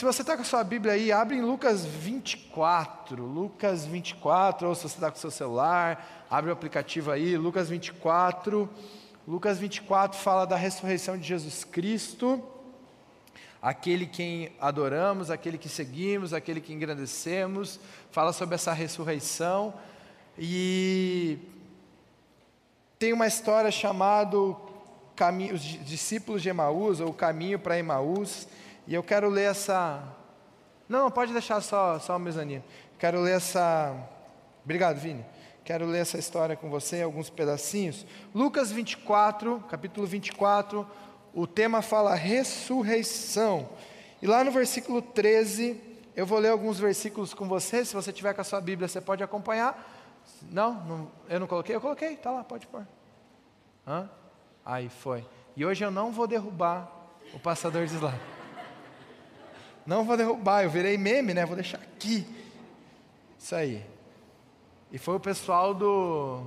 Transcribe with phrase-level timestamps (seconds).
[0.00, 3.22] se você está com a sua Bíblia aí, abre em Lucas 24.
[3.22, 7.68] Lucas 24, ou se você está com o seu celular, abre o aplicativo aí, Lucas
[7.68, 8.66] 24.
[9.28, 12.42] Lucas 24 fala da ressurreição de Jesus Cristo,
[13.60, 17.78] aquele quem adoramos, aquele que seguimos, aquele que engrandecemos,
[18.10, 19.74] fala sobre essa ressurreição.
[20.38, 21.38] E
[22.98, 24.38] tem uma história chamada
[25.52, 28.48] Os Discípulos de Emaús, ou o Caminho para Emaús,
[28.90, 30.02] e eu quero ler essa.
[30.88, 32.64] Não, pode deixar só, só o mezanino.
[32.98, 33.96] Quero ler essa.
[34.64, 35.24] Obrigado, Vini.
[35.64, 38.04] Quero ler essa história com você, alguns pedacinhos.
[38.34, 40.84] Lucas 24, capítulo 24,
[41.32, 43.68] o tema fala ressurreição.
[44.20, 45.80] E lá no versículo 13,
[46.16, 47.84] eu vou ler alguns versículos com você.
[47.84, 49.88] Se você tiver com a sua Bíblia, você pode acompanhar.
[50.50, 51.76] Não, não eu não coloquei?
[51.76, 52.84] Eu coloquei, tá lá, pode pôr.
[53.86, 54.10] Hã?
[54.66, 55.24] Aí foi.
[55.56, 56.90] E hoje eu não vou derrubar
[57.32, 58.39] o passador de slide.
[59.90, 61.44] Não vou derrubar, eu virei meme, né?
[61.44, 62.24] Vou deixar aqui.
[63.36, 63.84] Isso aí.
[64.92, 66.46] E foi o pessoal do.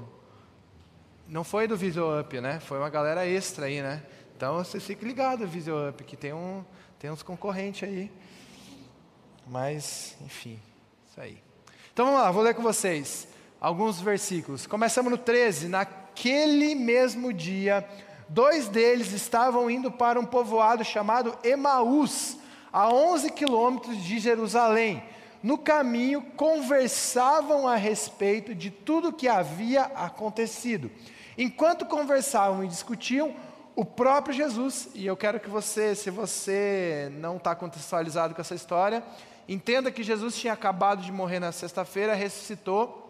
[1.27, 2.61] Não foi do Visual Up, né?
[2.61, 4.01] Foi uma galera extra aí, né?
[4.33, 6.63] Então você fique ligado, Visual Up, que tem, um,
[6.97, 8.09] tem uns concorrentes aí.
[9.45, 10.57] Mas, enfim,
[11.09, 11.37] isso aí.
[11.91, 13.27] Então vamos lá, vou ler com vocês
[13.59, 14.65] alguns versículos.
[14.65, 15.67] Começamos no 13.
[15.67, 17.85] Naquele mesmo dia,
[18.29, 22.37] dois deles estavam indo para um povoado chamado Emaús,
[22.73, 25.03] a 11 quilômetros de Jerusalém
[25.43, 30.89] no caminho, conversavam a respeito de tudo o que havia acontecido.
[31.37, 33.35] Enquanto conversavam e discutiam,
[33.75, 38.55] o próprio Jesus, e eu quero que você, se você não está contextualizado com essa
[38.55, 39.03] história,
[39.49, 43.02] entenda que Jesus tinha acabado de morrer na sexta-feira, ressuscitou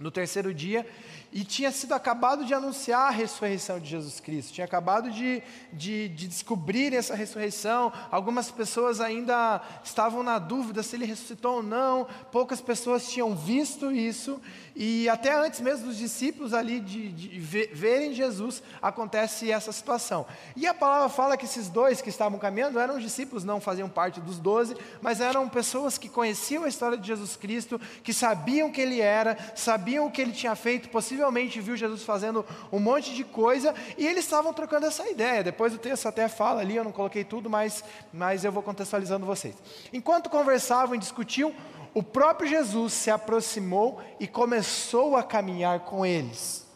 [0.00, 0.86] no terceiro dia
[1.32, 6.08] e tinha sido acabado de anunciar a ressurreição de Jesus Cristo, tinha acabado de, de,
[6.08, 7.92] de, descobrir essa ressurreição.
[8.10, 13.92] Algumas pessoas ainda estavam na dúvida se ele ressuscitou ou não, poucas pessoas tinham visto
[13.92, 14.40] isso,
[14.74, 20.26] e até antes mesmo dos discípulos ali de, de verem Jesus, acontece essa situação.
[20.56, 24.20] E a palavra fala que esses dois que estavam caminhando eram discípulos, não faziam parte
[24.20, 28.80] dos doze, mas eram pessoas que conheciam a história de Jesus Cristo, que sabiam que
[28.80, 33.24] ele era, sabiam o que ele tinha feito, possivelmente viu Jesus fazendo um monte de
[33.24, 35.42] coisa, e eles estavam trocando essa ideia.
[35.42, 39.26] Depois o texto até fala ali, eu não coloquei tudo, mas, mas eu vou contextualizando
[39.26, 39.56] vocês.
[39.92, 41.54] Enquanto conversavam e discutiam,
[41.92, 46.68] o próprio Jesus se aproximou e começou a caminhar com eles.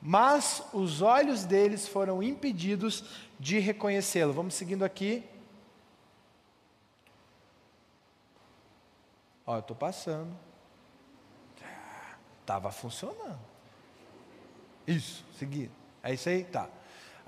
[0.00, 3.04] Mas os olhos deles foram impedidos
[3.38, 4.32] de reconhecê-lo.
[4.32, 5.24] Vamos seguindo aqui.
[9.44, 10.47] Ó, eu estou passando.
[12.48, 13.38] Estava funcionando.
[14.86, 15.70] Isso, seguindo.
[16.02, 16.44] É isso aí?
[16.44, 16.66] Tá.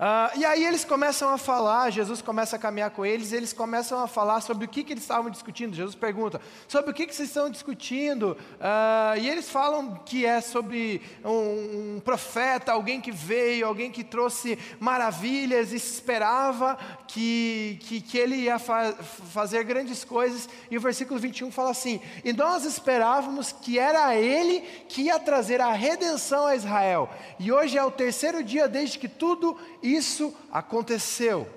[0.01, 3.53] Uh, e aí eles começam a falar, Jesus começa a caminhar com eles, e eles
[3.53, 5.75] começam a falar sobre o que, que eles estavam discutindo.
[5.75, 8.35] Jesus pergunta: sobre o que, que vocês estão discutindo?
[8.55, 14.03] Uh, e eles falam que é sobre um, um, profeta, alguém que veio, alguém que
[14.03, 18.93] trouxe maravilhas, e esperava que, que, que ele ia fa
[19.31, 20.49] fazer grandes coisas.
[20.71, 25.61] E o versículo 21 fala assim: E nós esperávamos que era ele que ia trazer
[25.61, 27.07] a redenção a Israel.
[27.37, 29.55] E hoje é o terceiro dia desde que tudo
[29.95, 31.47] isso aconteceu.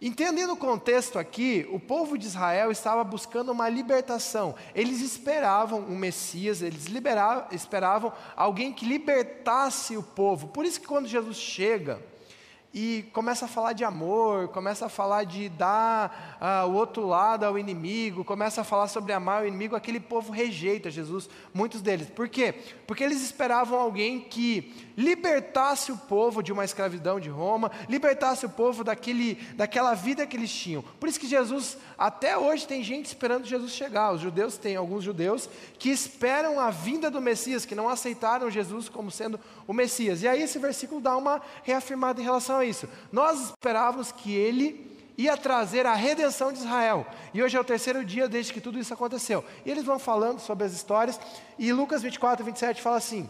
[0.00, 4.54] Entendendo o contexto aqui, o povo de Israel estava buscando uma libertação.
[4.74, 6.86] Eles esperavam um Messias, eles
[7.50, 10.48] esperavam alguém que libertasse o povo.
[10.48, 12.02] Por isso que quando Jesus chega,
[12.74, 17.44] e começa a falar de amor, começa a falar de dar uh, o outro lado
[17.44, 22.10] ao inimigo, começa a falar sobre amar o inimigo, aquele povo rejeita Jesus, muitos deles.
[22.10, 22.52] Por quê?
[22.84, 28.50] Porque eles esperavam alguém que libertasse o povo de uma escravidão de Roma, libertasse o
[28.50, 30.82] povo daquele, daquela vida que eles tinham.
[30.98, 34.12] Por isso que Jesus, até hoje, tem gente esperando Jesus chegar.
[34.12, 35.48] Os judeus têm alguns judeus
[35.78, 40.22] que esperam a vinda do Messias, que não aceitaram Jesus como sendo o Messias.
[40.22, 42.88] E aí esse versículo dá uma reafirmada em relação a isso.
[43.12, 47.06] Nós esperávamos que ele ia trazer a redenção de Israel.
[47.32, 49.44] E hoje é o terceiro dia desde que tudo isso aconteceu.
[49.64, 51.20] E eles vão falando sobre as histórias,
[51.58, 53.28] e Lucas 24, 27 fala assim: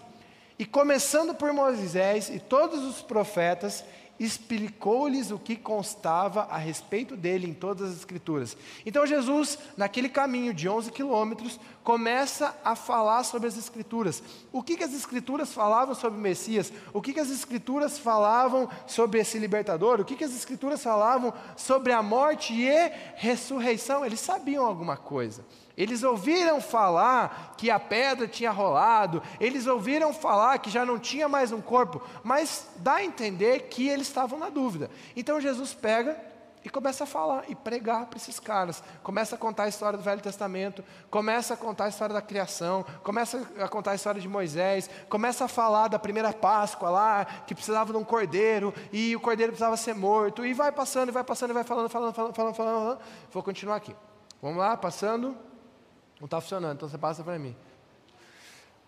[0.59, 3.85] E começando por Moisés e todos os profetas,
[4.25, 8.57] explicou-lhes o que constava a respeito dele em todas as Escrituras.
[8.85, 14.23] Então Jesus, naquele caminho de 11 quilômetros, começa a falar sobre as Escrituras.
[14.53, 16.73] O que, que as Escrituras falavam sobre o Messias?
[16.93, 20.01] O que, que as Escrituras falavam sobre esse libertador?
[20.01, 24.05] O que, que as Escrituras falavam sobre a morte e ressurreição?
[24.05, 25.45] Eles sabiam alguma coisa.
[25.77, 31.29] Eles ouviram falar que a pedra tinha rolado, eles ouviram falar que já não tinha
[31.29, 34.89] mais um corpo, mas dá a entender que eles estavam na dúvida.
[35.17, 36.17] Então Jesus pega
[36.65, 38.83] e começa a falar e pregar para esses caras.
[39.03, 42.85] Começa a contar a história do Velho Testamento, começa a contar a história da criação,
[43.03, 47.55] começa a contar a história de Moisés, começa a falar da primeira Páscoa lá, que
[47.55, 51.23] precisava de um cordeiro e o cordeiro precisava ser morto, e vai passando, e vai
[51.23, 52.79] passando, e vai falando, falando, falando, falando, falando.
[52.79, 52.99] falando.
[53.31, 53.95] Vou continuar aqui.
[54.41, 55.37] Vamos lá, passando.
[56.25, 57.55] Não está funcionando, então você passa para mim.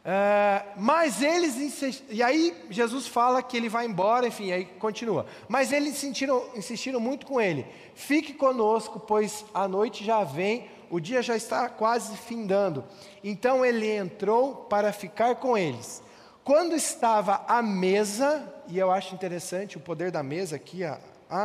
[0.03, 5.27] É, mas eles insistiram, e aí Jesus fala que ele vai embora, enfim, aí continua.
[5.47, 10.99] Mas eles insistiram, insistiram muito com ele: fique conosco, pois a noite já vem, o
[10.99, 12.83] dia já está quase findando.
[13.23, 16.03] Então ele entrou para ficar com eles.
[16.43, 20.99] Quando estava à mesa, e eu acho interessante o poder da mesa aqui, ah,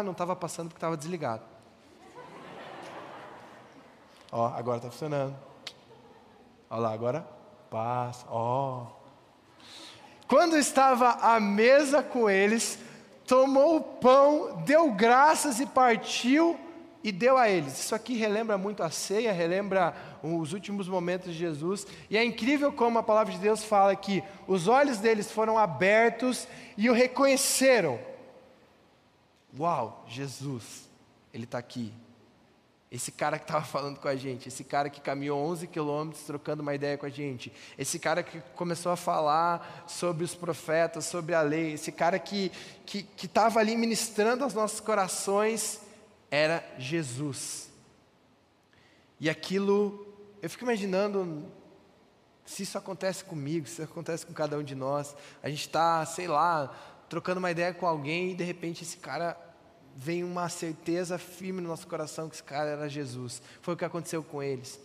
[0.06, 1.44] não estava passando porque estava desligado.
[4.32, 5.51] Ó, agora está funcionando.
[6.72, 7.28] Olha lá, agora
[7.70, 8.26] paz.
[8.30, 8.84] Ó.
[8.84, 8.88] Oh.
[10.26, 12.80] Quando estava à mesa com eles,
[13.28, 16.58] tomou o pão, deu graças e partiu
[17.04, 17.78] e deu a eles.
[17.78, 21.86] Isso aqui relembra muito a ceia, relembra os últimos momentos de Jesus.
[22.10, 26.48] E é incrível como a palavra de Deus fala que os olhos deles foram abertos
[26.78, 28.00] e o reconheceram.
[29.60, 30.90] Uau, Jesus,
[31.34, 31.94] Ele está aqui.
[32.92, 36.62] Esse cara que estava falando com a gente, esse cara que caminhou 11 quilômetros trocando
[36.62, 41.34] uma ideia com a gente, esse cara que começou a falar sobre os profetas, sobre
[41.34, 42.52] a lei, esse cara que
[43.24, 45.80] estava ali ministrando aos nossos corações,
[46.30, 47.70] era Jesus.
[49.20, 50.08] E aquilo,
[50.42, 51.46] eu fico imaginando
[52.46, 56.06] se isso acontece comigo, se isso acontece com cada um de nós, a gente está,
[56.06, 56.74] sei lá,
[57.08, 59.38] trocando uma ideia com alguém e de repente esse cara
[59.96, 63.42] vem uma certeza firme no nosso coração que esse cara era Jesus.
[63.62, 64.80] Foi o que aconteceu com eles.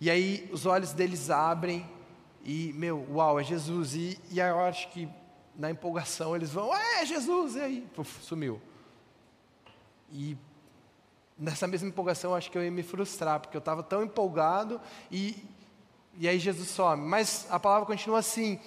[0.00, 1.88] E aí os olhos deles abrem
[2.44, 3.94] e, meu, uau, é Jesus.
[3.94, 5.08] E, e eu acho que
[5.56, 8.60] na empolgação eles vão, é Jesus, e aí, Puf, sumiu.
[10.10, 10.36] E
[11.38, 14.80] nessa mesma empolgação eu acho que eu ia me frustrar, porque eu estava tão empolgado
[15.10, 15.36] e,
[16.18, 17.02] e aí Jesus some.
[17.06, 18.58] Mas a palavra continua assim: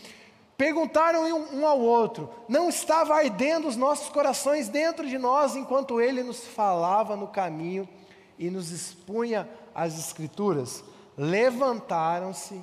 [0.63, 6.23] Perguntaram um ao outro: Não estava ardendo os nossos corações dentro de nós enquanto ele
[6.23, 7.85] nos falava no caminho
[8.39, 9.45] e nos expunha
[9.75, 10.81] as Escrituras?
[11.17, 12.61] Levantaram-se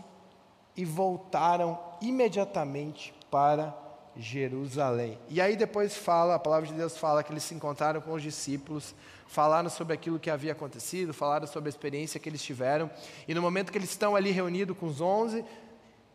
[0.74, 3.76] e voltaram imediatamente para
[4.16, 5.18] Jerusalém.
[5.28, 8.22] E aí depois fala, a palavra de Deus fala que eles se encontraram com os
[8.22, 8.94] discípulos,
[9.26, 12.90] falaram sobre aquilo que havia acontecido, falaram sobre a experiência que eles tiveram,
[13.28, 15.44] e no momento que eles estão ali reunidos com os onze,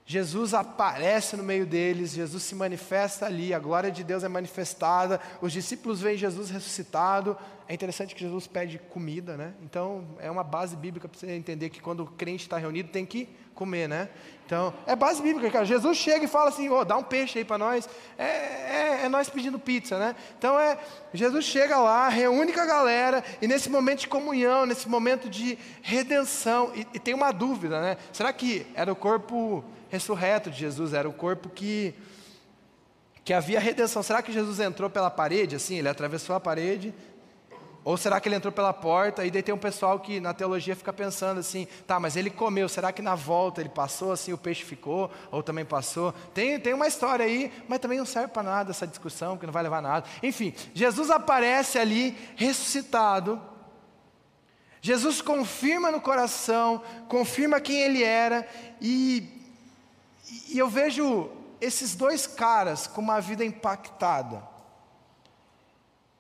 [0.08, 5.20] Jesus aparece no meio deles, Jesus se manifesta ali, a glória de Deus é manifestada,
[5.42, 7.36] os discípulos veem Jesus ressuscitado.
[7.68, 9.56] É interessante que Jesus pede comida, né?
[9.64, 13.04] Então, é uma base bíblica para você entender que quando o crente está reunido tem
[13.04, 14.08] que comer, né?
[14.46, 15.66] Então, é base bíblica, cara.
[15.66, 17.90] Jesus chega e fala assim: oh, dá um peixe aí para nós.
[18.16, 20.16] É, é, é, nós pedindo pizza, né?
[20.38, 20.78] Então, é,
[21.16, 25.58] Jesus chega lá, reúne com a galera, e nesse momento de comunhão, nesse momento de
[25.82, 27.98] redenção, e, e tem uma dúvida, né?
[28.14, 31.94] Será que era o corpo ressurreto de Jesus, era o corpo que,
[33.24, 34.04] que havia redenção.
[34.04, 36.94] Será que Jesus entrou pela parede, assim, ele atravessou a parede?
[37.86, 39.24] Ou será que ele entrou pela porta?
[39.24, 42.68] E daí tem um pessoal que na teologia fica pensando assim, tá, mas ele comeu,
[42.68, 45.12] será que na volta ele passou assim, o peixe ficou?
[45.32, 46.12] Ou também passou?
[46.34, 49.54] Tem, tem uma história aí, mas também não serve para nada essa discussão, que não
[49.54, 50.10] vai levar a nada.
[50.24, 53.40] Enfim, Jesus aparece ali ressuscitado.
[54.82, 58.48] Jesus confirma no coração, confirma quem ele era,
[58.82, 59.35] e
[60.50, 61.30] e eu vejo
[61.62, 64.44] esses dois caras com uma vida impactada,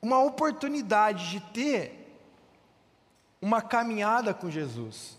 [0.01, 2.05] uma oportunidade de ter
[3.41, 5.17] uma caminhada com Jesus,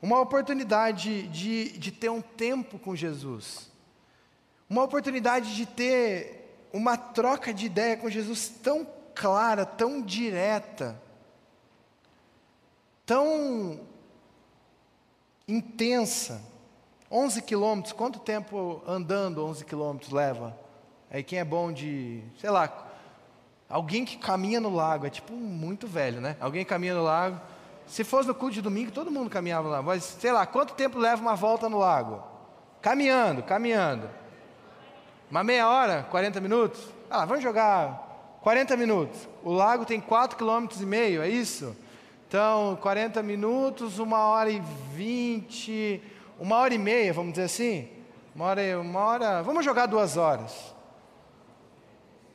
[0.00, 3.70] uma oportunidade de, de ter um tempo com Jesus,
[4.68, 11.00] uma oportunidade de ter uma troca de ideia com Jesus tão clara, tão direta,
[13.04, 13.80] tão
[15.48, 16.42] intensa.
[17.10, 20.56] 11 quilômetros, quanto tempo andando 11 quilômetros leva?
[21.10, 22.72] Aí quem é bom de, sei lá,
[23.68, 26.36] alguém que caminha no lago, é tipo muito velho, né?
[26.40, 27.40] Alguém caminha no lago.
[27.86, 29.82] Se fosse no culto de domingo, todo mundo caminhava lá.
[29.82, 32.22] Mas, sei lá, quanto tempo leva uma volta no lago?
[32.82, 34.10] Caminhando, caminhando.
[35.30, 36.80] Uma meia hora, 40 minutos?
[37.08, 39.28] Ah, vamos jogar 40 minutos.
[39.44, 41.76] O lago tem 4 km e meio, é isso?
[42.28, 44.60] Então, 40 minutos, uma hora e
[44.92, 46.02] 20
[46.38, 47.88] uma hora e meia, vamos dizer assim,
[48.34, 50.74] uma hora, uma hora, vamos jogar duas horas.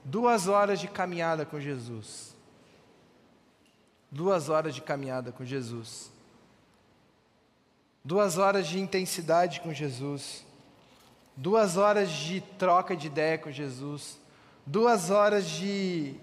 [0.04, 2.36] Duas horas de caminhada com Jesus.
[4.10, 6.12] Duas horas de caminhada com Jesus.
[8.04, 10.44] Duas horas de intensidade com Jesus.
[11.38, 14.20] Duas horas de troca de ideia com Jesus.
[14.66, 16.16] Duas horas de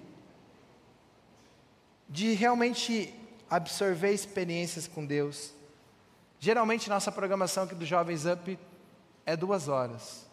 [2.09, 3.15] de realmente
[3.51, 5.53] absorver experiências com Deus.
[6.41, 8.59] Geralmente nossa programação aqui do Jovens Up
[9.27, 10.27] é duas horas.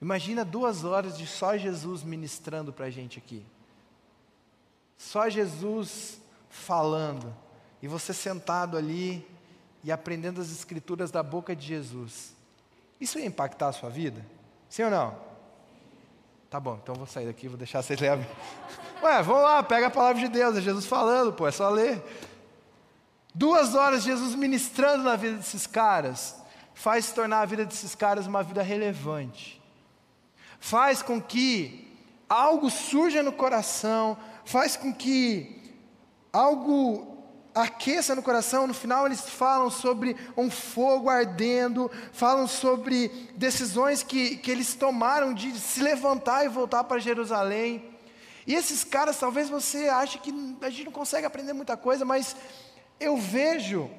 [0.00, 3.44] Imagina duas horas de só Jesus ministrando para a gente aqui.
[4.98, 6.20] Só Jesus
[6.50, 7.34] falando.
[7.82, 9.26] E você sentado ali
[9.82, 12.34] e aprendendo as escrituras da boca de Jesus.
[13.00, 14.24] Isso ia impactar a sua vida?
[14.68, 15.16] Sim ou não?
[16.48, 18.26] Tá bom, então vou sair daqui, vou deixar vocês lerem.
[19.02, 22.02] Ué, vamos lá, pega a palavra de Deus, é Jesus falando, pô, é só ler.
[23.34, 26.36] Duas horas Jesus ministrando na vida desses caras,
[26.72, 29.60] faz se tornar a vida desses caras uma vida relevante.
[30.60, 31.92] Faz com que
[32.28, 35.60] algo surja no coração, faz com que
[36.32, 37.14] algo
[37.54, 38.66] aqueça no coração.
[38.66, 45.34] No final, eles falam sobre um fogo ardendo, falam sobre decisões que, que eles tomaram
[45.34, 47.84] de se levantar e voltar para Jerusalém.
[48.46, 52.36] E esses caras, talvez você ache que a gente não consegue aprender muita coisa, mas
[53.04, 53.90] eu vejo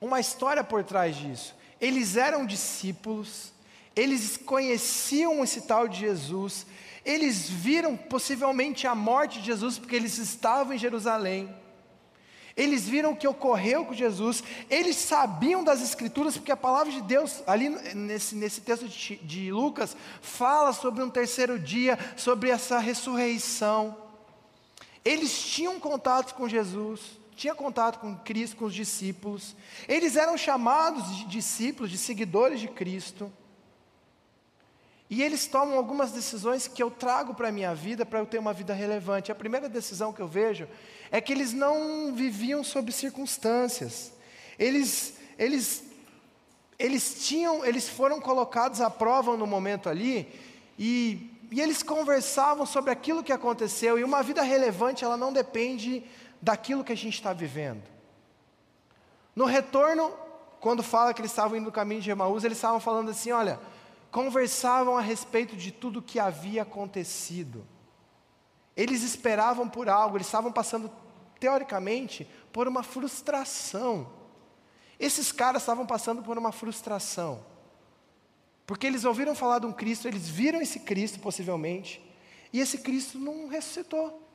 [0.00, 1.54] uma história por trás disso.
[1.80, 3.52] Eles eram discípulos,
[3.94, 6.66] eles conheciam esse tal de Jesus,
[7.04, 11.54] eles viram possivelmente a morte de Jesus porque eles estavam em Jerusalém.
[12.56, 17.00] Eles viram o que ocorreu com Jesus, eles sabiam das Escrituras, porque a palavra de
[17.00, 22.80] Deus, ali nesse, nesse texto de, de Lucas, fala sobre um terceiro dia, sobre essa
[22.80, 23.96] ressurreição.
[25.04, 29.54] Eles tinham contato com Jesus, tinha contato com Cristo, com os discípulos.
[29.86, 33.32] Eles eram chamados de discípulos, de seguidores de Cristo.
[35.08, 38.38] E eles tomam algumas decisões que eu trago para a minha vida para eu ter
[38.38, 39.30] uma vida relevante.
[39.30, 40.68] A primeira decisão que eu vejo
[41.12, 44.12] é que eles não viviam sob circunstâncias.
[44.58, 45.84] Eles, eles,
[46.76, 50.28] eles tinham, eles foram colocados à prova no momento ali
[50.76, 53.96] e, e eles conversavam sobre aquilo que aconteceu.
[53.96, 56.02] E uma vida relevante ela não depende
[56.40, 57.82] daquilo que a gente está vivendo.
[59.34, 60.12] No retorno,
[60.60, 63.58] quando fala que eles estavam indo no caminho de Emaús, eles estavam falando assim, olha
[64.10, 67.66] conversavam a respeito de tudo o que havia acontecido.
[68.76, 70.90] Eles esperavam por algo, eles estavam passando,
[71.38, 74.08] teoricamente, por uma frustração.
[74.98, 77.44] Esses caras estavam passando por uma frustração.
[78.66, 82.04] Porque eles ouviram falar de um Cristo, eles viram esse Cristo possivelmente,
[82.52, 84.27] e esse Cristo não ressuscitou.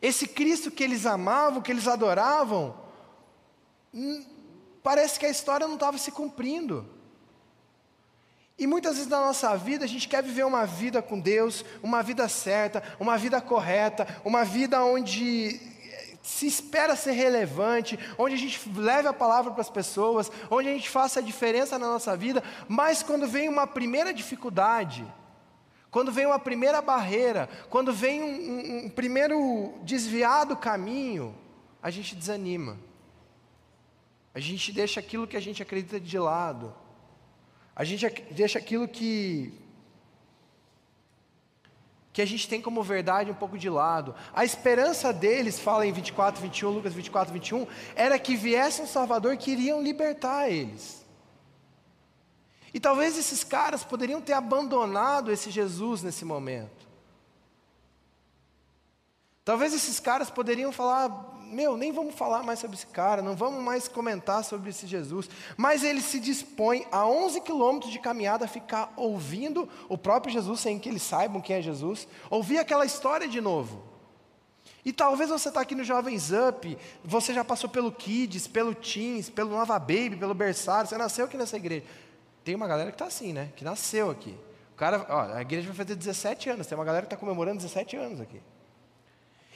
[0.00, 2.74] Esse Cristo que eles amavam, que eles adoravam,
[3.92, 4.24] hum,
[4.82, 6.88] parece que a história não estava se cumprindo.
[8.58, 12.02] E muitas vezes na nossa vida a gente quer viver uma vida com Deus, uma
[12.02, 15.60] vida certa, uma vida correta, uma vida onde
[16.22, 20.72] se espera ser relevante, onde a gente leve a palavra para as pessoas, onde a
[20.72, 25.06] gente faça a diferença na nossa vida, mas quando vem uma primeira dificuldade,
[25.90, 31.34] quando vem uma primeira barreira, quando vem um, um, um primeiro desviado caminho,
[31.82, 32.78] a gente desanima.
[34.34, 36.74] A gente deixa aquilo que a gente acredita de lado.
[37.74, 39.52] A gente deixa aquilo que
[42.12, 44.12] que a gente tem como verdade um pouco de lado.
[44.34, 47.64] A esperança deles, fala em 24, 21, Lucas 24, 21,
[47.94, 51.06] era que viesse um Salvador que iriam libertar eles.
[52.78, 56.86] E talvez esses caras poderiam ter abandonado esse Jesus nesse momento.
[59.44, 61.10] Talvez esses caras poderiam falar:
[61.50, 65.28] meu, nem vamos falar mais sobre esse cara, não vamos mais comentar sobre esse Jesus.
[65.56, 70.60] Mas ele se dispõe a 11 quilômetros de caminhada a ficar ouvindo o próprio Jesus,
[70.60, 73.82] sem que eles saibam quem é Jesus, ouvir aquela história de novo.
[74.84, 79.28] E talvez você está aqui no Jovens Up, você já passou pelo Kids, pelo Teens,
[79.28, 81.84] pelo Nova Baby, pelo Berçário, você nasceu aqui nessa igreja.
[82.44, 83.50] Tem uma galera que está assim, né?
[83.56, 84.36] Que nasceu aqui.
[84.72, 87.58] O cara, ó, a igreja vai fazer 17 anos, tem uma galera que está comemorando
[87.58, 88.40] 17 anos aqui.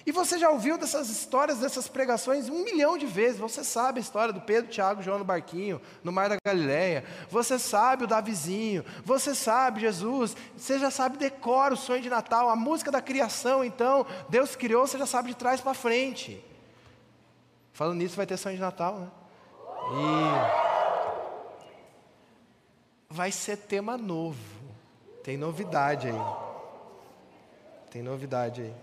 [0.04, 3.38] E você já ouviu dessas histórias, dessas pregações um milhão de vezes.
[3.38, 7.04] Você sabe a história do Pedro, Tiago João no barquinho, no Mar da Galileia.
[7.30, 8.84] Você sabe o Davizinho.
[9.04, 10.36] Você sabe Jesus.
[10.56, 13.64] Você já sabe, decora o sonho de Natal, a música da criação.
[13.64, 16.44] Então, Deus criou, você já sabe de trás para frente.
[17.72, 19.08] Falando nisso, vai ter sonho de Natal, né?
[19.92, 20.81] E
[23.12, 24.38] vai ser tema novo.
[25.22, 26.22] Tem novidade aí.
[27.90, 28.74] Tem novidade aí.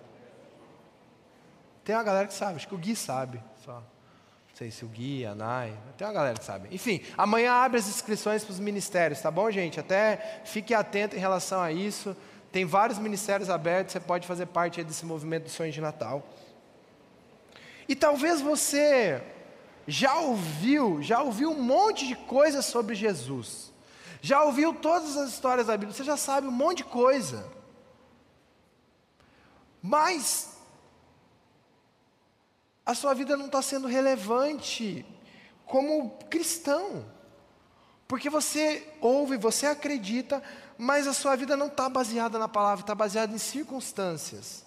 [1.84, 3.74] Tem uma galera que sabe, acho que o Gui sabe só.
[3.74, 6.70] Não sei se o Gui, a Nai, tem uma galera que sabe.
[6.72, 9.80] Enfim, amanhã abre as inscrições para os ministérios, tá bom, gente?
[9.80, 12.16] Até fique atento em relação a isso.
[12.52, 16.24] Tem vários ministérios abertos, você pode fazer parte desse movimento do sonho de Natal.
[17.88, 19.22] E talvez você
[19.88, 23.74] já ouviu, já ouviu um monte de coisas sobre Jesus.
[24.22, 27.50] Já ouviu todas as histórias da Bíblia, você já sabe um monte de coisa.
[29.82, 30.58] mas
[32.86, 35.06] a sua vida não está sendo relevante
[35.66, 37.06] como cristão.
[38.08, 40.42] Porque você ouve, você acredita,
[40.76, 44.66] mas a sua vida não está baseada na palavra, está baseada em circunstâncias.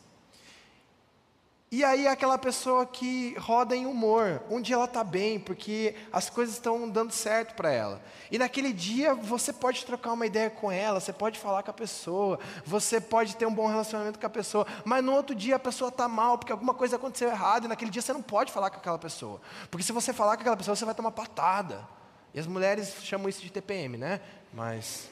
[1.73, 6.29] E aí aquela pessoa que roda em humor, um dia ela está bem, porque as
[6.29, 8.03] coisas estão dando certo para ela.
[8.31, 11.75] E naquele dia você pode trocar uma ideia com ela, você pode falar com a
[11.75, 15.59] pessoa, você pode ter um bom relacionamento com a pessoa, mas no outro dia a
[15.59, 18.69] pessoa está mal, porque alguma coisa aconteceu errado, e naquele dia você não pode falar
[18.69, 19.41] com aquela pessoa.
[19.71, 21.89] Porque se você falar com aquela pessoa, você vai tomar patada.
[22.35, 24.21] E as mulheres chamam isso de TPM, né?
[24.53, 25.09] Mas,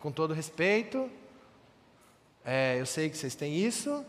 [0.00, 1.10] com todo respeito,
[2.42, 4.02] é, eu sei que vocês têm isso,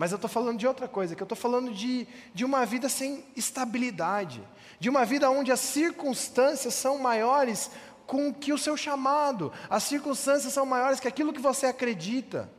[0.00, 2.88] mas eu estou falando de outra coisa, que eu estou falando de, de uma vida
[2.88, 4.42] sem estabilidade,
[4.78, 7.70] de uma vida onde as circunstâncias são maiores
[8.06, 12.50] com que o seu chamado, as circunstâncias são maiores que aquilo que você acredita.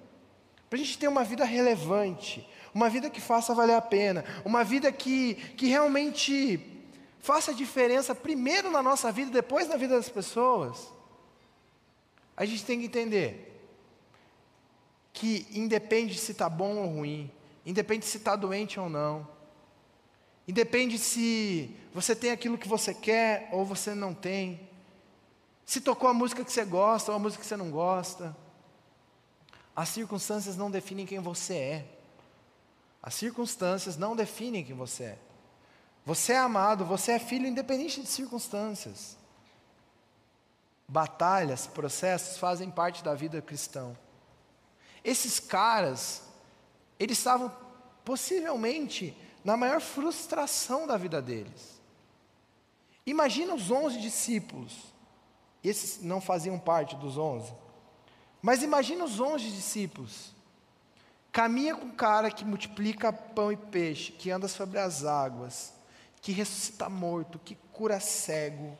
[0.69, 4.63] Para a gente ter uma vida relevante, uma vida que faça valer a pena, uma
[4.63, 6.88] vida que, que realmente
[7.21, 10.93] faça diferença primeiro na nossa vida, depois na vida das pessoas,
[12.38, 13.50] a gente tem que entender
[15.13, 17.31] que independe se está bom ou ruim,
[17.65, 19.27] independe se está doente ou não,
[20.47, 24.69] independe se você tem aquilo que você quer ou você não tem,
[25.65, 28.35] se tocou a música que você gosta ou a música que você não gosta.
[29.73, 31.85] As circunstâncias não definem quem você é.
[33.01, 35.17] As circunstâncias não definem quem você é.
[36.05, 39.17] Você é amado, você é filho independente de circunstâncias.
[40.87, 43.95] Batalhas, processos fazem parte da vida cristã.
[45.03, 46.24] Esses caras,
[47.00, 47.51] eles estavam
[48.05, 51.81] possivelmente na maior frustração da vida deles.
[53.05, 54.93] Imagina os onze discípulos,
[55.63, 57.53] esses não faziam parte dos onze,
[58.41, 60.34] mas imagina os onze discípulos.
[61.31, 65.74] Caminha com um cara que multiplica pão e peixe, que anda sobre as águas,
[66.22, 68.77] que ressuscita morto, que cura cego,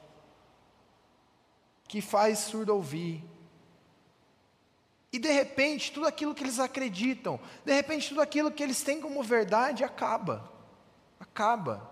[1.88, 3.24] que faz surdo ouvir,
[5.14, 9.02] e de repente, tudo aquilo que eles acreditam, de repente, tudo aquilo que eles têm
[9.02, 10.50] como verdade acaba.
[11.20, 11.92] Acaba.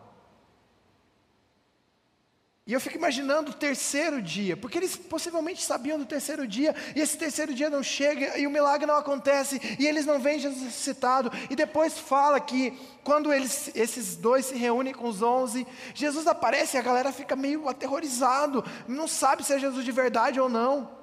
[2.65, 7.01] E eu fico imaginando o terceiro dia, porque eles possivelmente sabiam do terceiro dia, e
[7.01, 10.63] esse terceiro dia não chega, e o milagre não acontece, e eles não veem Jesus
[10.63, 11.32] ressuscitado.
[11.49, 16.77] E depois fala que quando eles, esses dois se reúnem com os onze, Jesus aparece
[16.77, 20.99] e a galera fica meio aterrorizado, não sabe se é Jesus de verdade ou não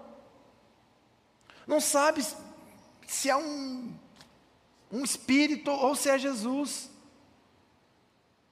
[1.66, 2.24] não sabe
[3.06, 3.92] se é um,
[4.90, 6.90] um espírito ou se é Jesus.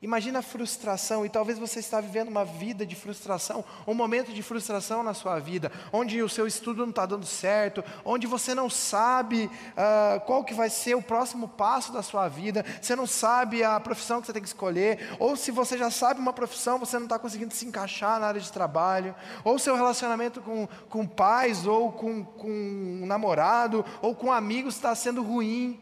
[0.04, 4.42] Imagina a frustração, e talvez você está vivendo uma vida de frustração, um momento de
[4.42, 8.68] frustração na sua vida, onde o seu estudo não está dando certo, onde você não
[8.68, 13.64] sabe uh, qual que vai ser o próximo passo da sua vida, você não sabe
[13.64, 16.98] a profissão que você tem que escolher, ou se você já sabe uma profissão, você
[16.98, 21.66] não está conseguindo se encaixar na área de trabalho, ou seu relacionamento com, com pais,
[21.66, 25.80] ou com, com um namorado, ou com amigos está sendo ruim.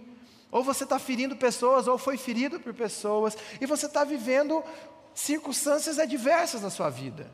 [0.52, 4.62] Ou você está ferindo pessoas, ou foi ferido por pessoas, e você está vivendo
[5.14, 7.28] circunstâncias adversas na sua vida.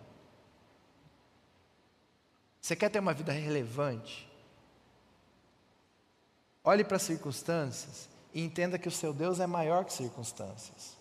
[2.63, 4.31] Você quer ter uma vida relevante?
[6.63, 10.97] Olhe para as circunstâncias e entenda que o seu Deus é maior que circunstâncias.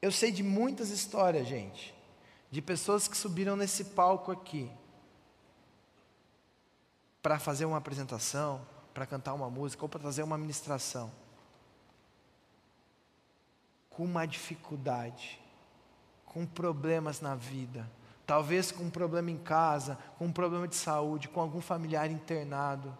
[0.00, 1.92] Eu sei de muitas histórias, gente,
[2.48, 4.70] de pessoas que subiram nesse palco aqui
[7.20, 11.10] para fazer uma apresentação, para cantar uma música ou para trazer uma ministração.
[13.88, 15.40] Com uma dificuldade,
[16.24, 17.90] com problemas na vida,
[18.26, 22.96] talvez com um problema em casa, com um problema de saúde, com algum familiar internado.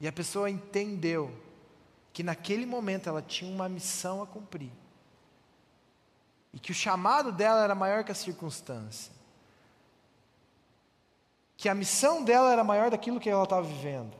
[0.00, 1.30] E a pessoa entendeu
[2.12, 4.72] que naquele momento ela tinha uma missão a cumprir.
[6.52, 9.19] E que o chamado dela era maior que a circunstância
[11.60, 14.16] que a missão dela era maior daquilo que ela estava vivendo.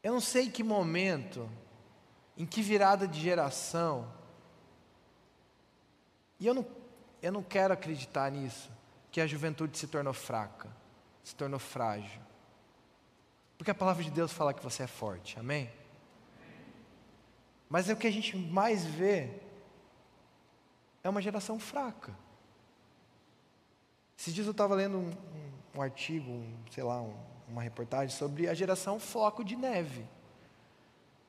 [0.00, 1.50] Eu não sei que momento,
[2.36, 4.08] em que virada de geração,
[6.38, 6.64] e eu não,
[7.20, 8.70] eu não quero acreditar nisso,
[9.10, 10.68] que a juventude se tornou fraca,
[11.24, 12.20] se tornou frágil.
[13.56, 15.68] Porque a palavra de Deus fala que você é forte, amém?
[17.68, 19.40] Mas é o que a gente mais vê
[21.02, 22.27] é uma geração fraca.
[24.18, 27.04] Esses dias eu estava lendo um, um, um artigo, um, sei lá,
[27.48, 30.04] uma reportagem sobre a geração floco de neve.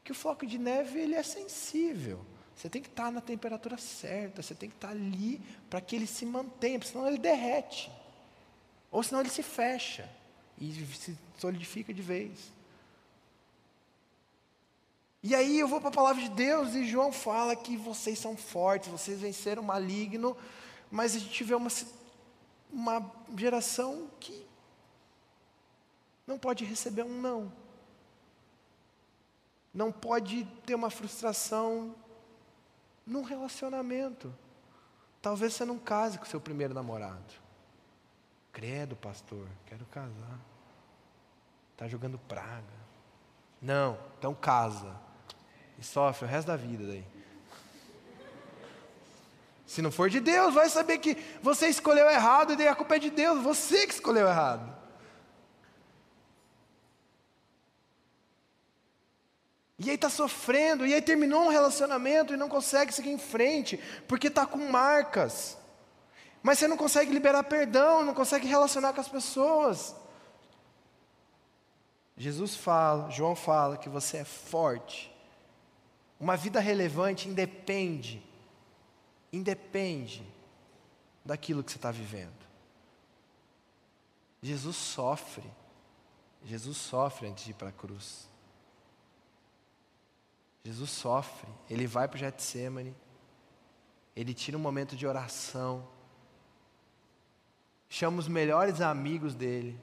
[0.04, 2.20] Que o floco de neve ele é sensível.
[2.56, 6.08] Você tem que estar na temperatura certa, você tem que estar ali para que ele
[6.08, 7.92] se mantenha, senão ele derrete.
[8.92, 10.10] Ou senão ele se fecha.
[10.58, 12.52] e se solidifica de vez.
[15.22, 18.36] E aí eu vou para a palavra de Deus e João fala que vocês são
[18.36, 20.36] fortes, vocês venceram o maligno,
[20.90, 21.70] mas a gente vê uma,
[22.72, 24.48] uma geração que
[26.26, 27.52] não pode receber um não.
[29.74, 31.96] Não pode ter uma frustração
[33.06, 34.34] num relacionamento.
[35.22, 37.34] Talvez você não case com seu primeiro namorado.
[38.52, 40.40] Credo, pastor, quero casar.
[41.72, 42.80] Está jogando praga.
[43.62, 44.96] Não, então casa.
[45.78, 47.06] E sofre o resto da vida daí.
[49.70, 52.96] Se não for de Deus, vai saber que você escolheu errado e daí a culpa
[52.96, 54.76] é de Deus, você que escolheu errado.
[59.78, 63.80] E aí está sofrendo, e aí terminou um relacionamento e não consegue seguir em frente,
[64.08, 65.56] porque está com marcas.
[66.42, 69.96] Mas você não consegue liberar perdão, não consegue relacionar com as pessoas.
[72.18, 75.16] Jesus fala, João fala que você é forte.
[76.20, 78.28] Uma vida relevante independe,
[79.32, 80.26] independe
[81.24, 82.48] daquilo que você está vivendo.
[84.42, 85.50] Jesus sofre,
[86.44, 88.30] Jesus sofre antes de ir para a cruz.
[90.64, 92.96] Jesus sofre, ele vai para o Getsemane,
[94.16, 95.88] ele tira um momento de oração,
[97.90, 99.80] chama os melhores amigos dele,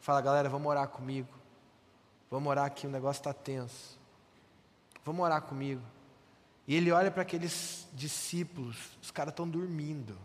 [0.00, 1.32] fala: galera, vamos orar comigo,
[2.30, 3.98] vamos orar aqui, o negócio está tenso,
[5.04, 5.82] vamos orar comigo.
[6.66, 10.16] E ele olha para aqueles discípulos, os caras estão dormindo,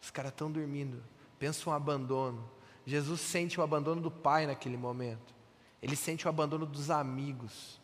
[0.00, 1.02] os caras estão dormindo,
[1.38, 2.48] pensa um abandono.
[2.84, 5.34] Jesus sente o abandono do pai naquele momento,
[5.82, 7.80] ele sente o abandono dos amigos.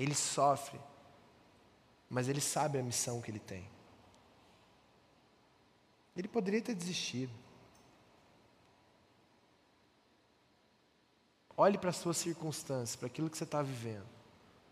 [0.00, 0.80] Ele sofre,
[2.08, 3.68] mas ele sabe a missão que ele tem.
[6.16, 7.32] Ele poderia ter desistido.
[11.54, 14.08] Olhe para as suas circunstâncias, para aquilo que você está vivendo,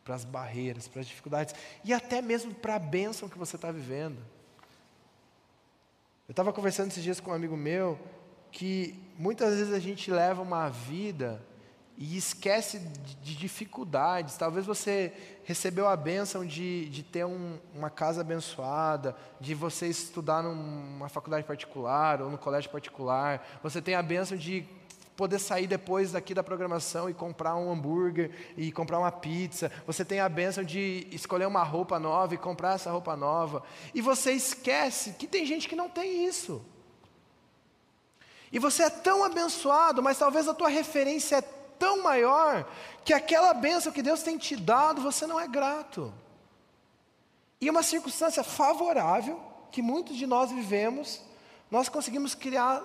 [0.08, 3.70] para as barreiras, para as dificuldades e até mesmo para a bênção que você está
[3.70, 4.16] vivendo.
[6.26, 7.98] Eu estava conversando esses dias com um amigo meu
[8.50, 11.44] que muitas vezes a gente leva uma vida
[11.94, 12.78] e esquece
[13.22, 14.38] de dificuldades.
[14.38, 15.12] Talvez você
[15.44, 21.46] recebeu a bênção de, de ter um, uma casa abençoada, de você estudar numa faculdade
[21.46, 23.46] particular ou no colégio particular.
[23.62, 24.66] Você tem a bênção de
[25.18, 29.68] poder sair depois daqui da programação e comprar um hambúrguer e comprar uma pizza.
[29.84, 33.64] Você tem a bênção de escolher uma roupa nova e comprar essa roupa nova.
[33.92, 36.64] E você esquece que tem gente que não tem isso.
[38.52, 42.64] E você é tão abençoado, mas talvez a tua referência é tão maior
[43.04, 46.14] que aquela bênção que Deus tem te dado, você não é grato.
[47.60, 51.20] E uma circunstância favorável que muitos de nós vivemos,
[51.68, 52.82] nós conseguimos criar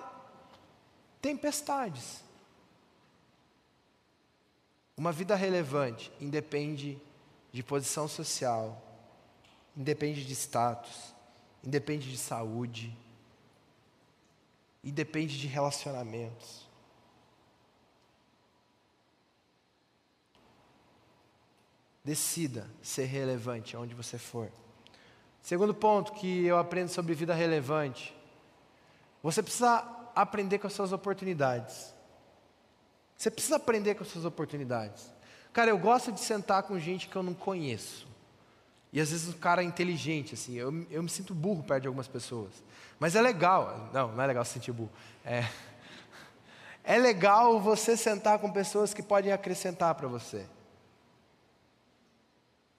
[1.22, 2.23] tempestades.
[4.96, 7.00] Uma vida relevante independe
[7.52, 8.80] de posição social,
[9.76, 11.14] independe de status,
[11.62, 12.96] independe de saúde,
[14.82, 16.68] independe de relacionamentos.
[22.04, 24.52] Decida ser relevante onde você for.
[25.40, 28.14] Segundo ponto que eu aprendo sobre vida relevante.
[29.22, 29.78] Você precisa
[30.14, 31.93] aprender com as suas oportunidades.
[33.24, 35.10] Você precisa aprender com as suas oportunidades.
[35.50, 38.06] Cara, eu gosto de sentar com gente que eu não conheço.
[38.92, 41.88] E às vezes o cara é inteligente, assim, eu, eu me sinto burro perto de
[41.88, 42.52] algumas pessoas.
[43.00, 44.92] Mas é legal, não, não é legal se sentir burro.
[45.24, 45.48] É,
[46.84, 50.44] é legal você sentar com pessoas que podem acrescentar para você.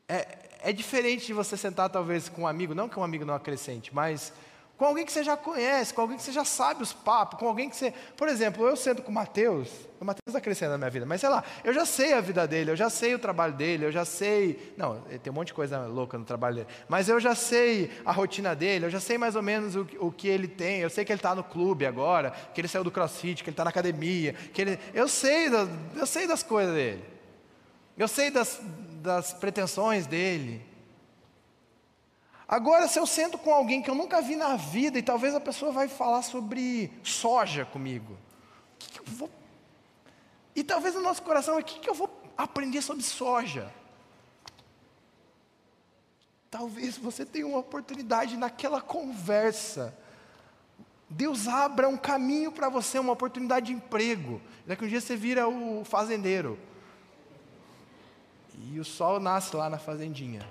[0.07, 0.27] É,
[0.61, 3.95] é diferente de você sentar talvez com um amigo, não que um amigo não acrescente,
[3.95, 4.31] mas
[4.77, 7.47] com alguém que você já conhece, com alguém que você já sabe os papos, com
[7.47, 7.93] alguém que você.
[8.17, 9.69] Por exemplo, eu sento com o Mateus,
[10.01, 12.45] o Mateus está crescendo na minha vida, mas sei lá, eu já sei a vida
[12.45, 14.73] dele, eu já sei o trabalho dele, eu já sei.
[14.75, 18.11] Não, tem um monte de coisa louca no trabalho dele, mas eu já sei a
[18.11, 21.05] rotina dele, eu já sei mais ou menos o, o que ele tem, eu sei
[21.05, 23.69] que ele está no clube agora, que ele saiu do crossfit, que ele está na
[23.69, 24.79] academia, que ele.
[24.93, 25.47] Eu sei,
[25.95, 27.03] eu sei das coisas dele.
[27.97, 28.59] Eu sei das,
[29.01, 30.74] das pretensões dele.
[32.47, 35.39] Agora, se eu sento com alguém que eu nunca vi na vida, e talvez a
[35.39, 38.15] pessoa vai falar sobre soja comigo,
[38.77, 39.29] que, que eu vou.
[40.55, 43.73] E talvez no nosso coração, o que, que eu vou aprender sobre soja?
[46.49, 49.97] Talvez você tenha uma oportunidade naquela conversa.
[51.09, 54.41] Deus abra um caminho para você, uma oportunidade de emprego.
[54.65, 56.57] Daqui um dia você vira o fazendeiro.
[58.71, 60.47] E o sol nasce lá na fazendinha.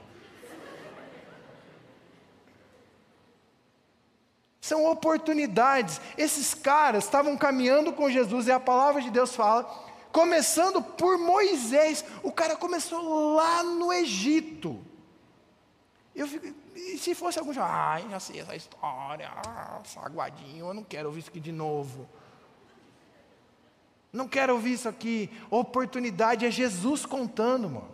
[4.65, 6.01] São oportunidades.
[6.17, 9.65] Esses caras estavam caminhando com Jesus e a palavra de Deus fala,
[10.11, 12.03] começando por Moisés.
[12.23, 14.83] O cara começou lá no Egito.
[16.17, 20.83] Eu fico, e se fosse algum ai, já sei essa história, ah, saguadinho, eu não
[20.83, 22.09] quero ouvir isso aqui de novo.
[24.11, 25.31] Não quero ouvir isso aqui.
[25.51, 27.93] Oportunidade é Jesus contando, mano.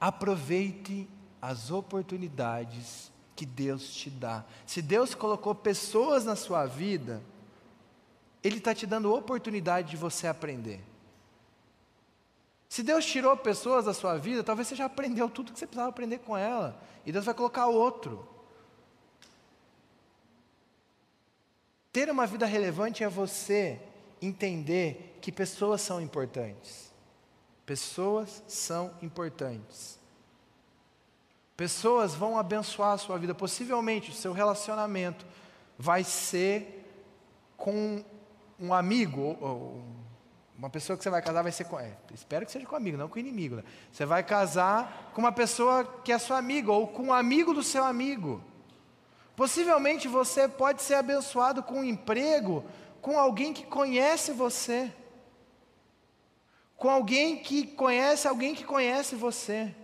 [0.00, 1.06] Aproveite
[1.42, 3.09] as oportunidades
[3.40, 4.44] que Deus te dá.
[4.66, 7.22] Se Deus colocou pessoas na sua vida,
[8.44, 10.84] Ele está te dando oportunidade de você aprender.
[12.68, 15.88] Se Deus tirou pessoas da sua vida, talvez você já aprendeu tudo que você precisava
[15.88, 16.78] aprender com ela.
[17.06, 18.28] E Deus vai colocar outro.
[21.90, 23.80] Ter uma vida relevante é você
[24.20, 26.92] entender que pessoas são importantes.
[27.64, 29.99] Pessoas são importantes.
[31.60, 33.34] Pessoas vão abençoar a sua vida.
[33.34, 35.26] Possivelmente o seu relacionamento
[35.78, 36.90] vai ser
[37.54, 38.02] com
[38.58, 39.84] um amigo, ou
[40.56, 41.78] uma pessoa que você vai casar vai ser com.
[41.78, 43.56] É, espero que seja com amigo, não com inimigo.
[43.56, 43.64] Né?
[43.92, 47.62] Você vai casar com uma pessoa que é sua amiga, ou com um amigo do
[47.62, 48.42] seu amigo.
[49.36, 52.64] Possivelmente você pode ser abençoado com um emprego
[53.02, 54.90] com alguém que conhece você.
[56.74, 59.74] Com alguém que conhece alguém que conhece você.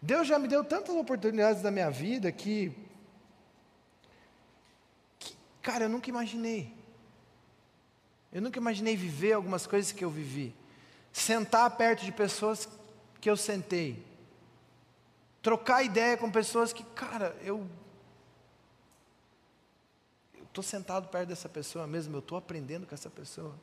[0.00, 2.72] Deus já me deu tantas oportunidades na minha vida que,
[5.18, 6.72] que, cara, eu nunca imaginei.
[8.32, 10.54] Eu nunca imaginei viver algumas coisas que eu vivi.
[11.12, 12.68] Sentar perto de pessoas
[13.20, 14.06] que eu sentei.
[15.42, 17.68] Trocar ideia com pessoas que, cara, eu.
[20.34, 23.54] Eu estou sentado perto dessa pessoa mesmo, eu estou aprendendo com essa pessoa.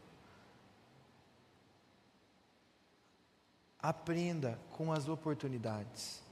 [3.79, 6.24] Aprenda com as oportunidades.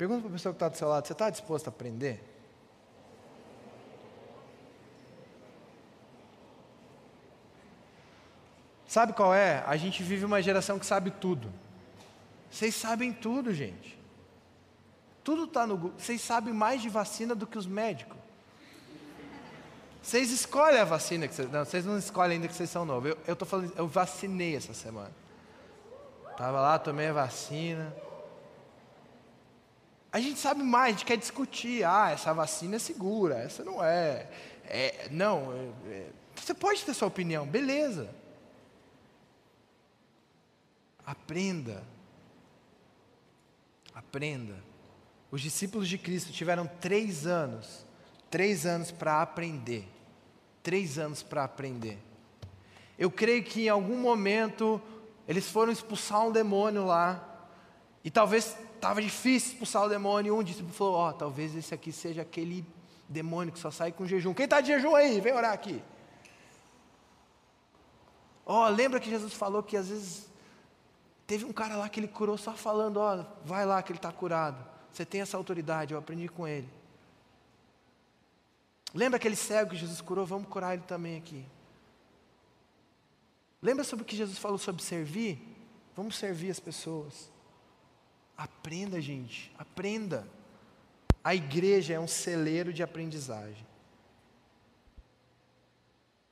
[0.00, 2.24] Pergunta para a pessoa que está do seu lado: você está disposto a aprender?
[8.86, 9.62] Sabe qual é?
[9.66, 11.52] A gente vive uma geração que sabe tudo.
[12.50, 13.98] Vocês sabem tudo, gente.
[15.22, 15.98] Tudo está no Google.
[15.98, 18.16] Vocês sabem mais de vacina do que os médicos.
[20.00, 21.52] Vocês escolhem a vacina que vocês.
[21.52, 23.14] Não, vocês não escolhem ainda que vocês são novos.
[23.26, 25.12] Eu estou falando, eu vacinei essa semana.
[26.30, 27.94] Estava lá, tomei a vacina.
[30.12, 31.84] A gente sabe mais, a gente quer discutir.
[31.84, 34.28] Ah, essa vacina é segura, essa não é.
[34.64, 36.10] é não, é, é.
[36.34, 38.12] você pode ter sua opinião, beleza.
[41.06, 41.82] Aprenda.
[43.94, 44.56] Aprenda.
[45.30, 47.86] Os discípulos de Cristo tiveram três anos,
[48.28, 49.88] três anos para aprender.
[50.62, 51.98] Três anos para aprender.
[52.98, 54.80] Eu creio que em algum momento
[55.26, 57.26] eles foram expulsar um demônio lá.
[58.04, 61.92] E talvez estava difícil expulsar o demônio, um discípulo falou: Ó, oh, talvez esse aqui
[61.92, 62.64] seja aquele
[63.08, 64.34] demônio que só sai com jejum.
[64.34, 65.20] Quem está de jejum aí?
[65.20, 65.82] Vem orar aqui.
[68.46, 70.28] Ó, oh, lembra que Jesus falou que às vezes
[71.26, 73.98] teve um cara lá que ele curou só falando: Ó, oh, vai lá que ele
[73.98, 74.66] está curado.
[74.90, 76.68] Você tem essa autoridade, eu aprendi com ele.
[78.92, 80.26] Lembra aquele cego que Jesus curou?
[80.26, 81.46] Vamos curar ele também aqui.
[83.62, 85.38] Lembra sobre o que Jesus falou sobre servir?
[85.94, 87.30] Vamos servir as pessoas.
[88.40, 90.26] Aprenda, gente, aprenda.
[91.22, 93.66] A igreja é um celeiro de aprendizagem.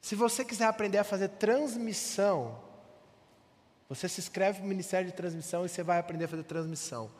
[0.00, 2.58] Se você quiser aprender a fazer transmissão,
[3.90, 7.10] você se inscreve no Ministério de Transmissão e você vai aprender a fazer transmissão.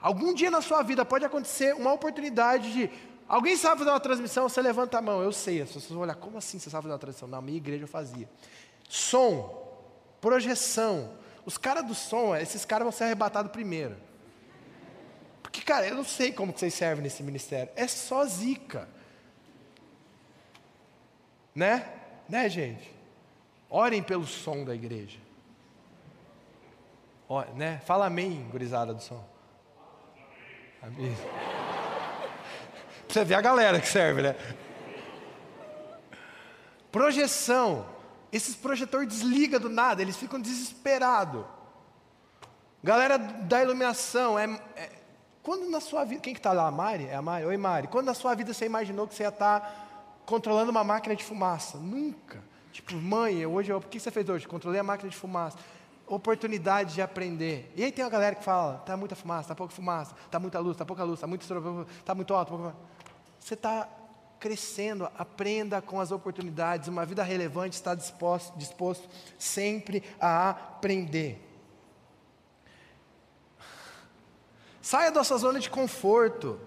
[0.00, 2.90] Algum dia na sua vida pode acontecer uma oportunidade de.
[3.28, 4.48] Alguém sabe fazer uma transmissão?
[4.48, 5.62] Você levanta a mão, eu sei.
[5.62, 7.28] As pessoas vão olhar, como assim você sabe fazer uma transmissão?
[7.28, 8.28] Na minha igreja eu fazia.
[8.88, 9.86] Som,
[10.20, 11.12] projeção.
[11.46, 14.10] Os caras do som, esses caras vão ser arrebatados primeiro.
[15.52, 17.70] Porque, cara, eu não sei como que vocês servem nesse ministério.
[17.76, 18.88] É só zica.
[21.54, 21.86] Né?
[22.26, 22.90] Né, gente?
[23.68, 25.18] Orem pelo som da igreja.
[27.28, 27.82] Ó, né?
[27.84, 29.22] Fala amém, gurizada do som.
[30.80, 31.14] Amém.
[33.06, 34.34] Você vê a galera que serve, né?
[36.90, 37.86] Projeção.
[38.32, 41.44] Esses projetores desliga do nada, eles ficam desesperados.
[42.82, 45.01] Galera da iluminação, é, é
[45.42, 46.68] quando na sua vida, quem que está lá?
[46.68, 47.06] A Mari?
[47.06, 47.44] É a Mari?
[47.46, 47.88] Oi, Mari.
[47.88, 49.74] Quando na sua vida você imaginou que você ia estar tá
[50.24, 51.78] controlando uma máquina de fumaça?
[51.78, 52.42] Nunca.
[52.72, 54.46] Tipo, mãe, hoje, o que você fez hoje?
[54.46, 55.58] Controlei a máquina de fumaça.
[56.06, 57.72] Oportunidade de aprender.
[57.74, 60.58] E aí tem uma galera que fala, está muita fumaça, está pouca fumaça, está muita
[60.60, 62.48] luz, está pouca luz, está muito, tá muito alto.
[62.50, 62.76] Pouca...
[63.40, 63.88] Você está
[64.38, 66.86] crescendo, aprenda com as oportunidades.
[66.86, 71.51] Uma vida relevante está disposto, disposto sempre a aprender.
[74.92, 76.60] Saia da sua zona de conforto.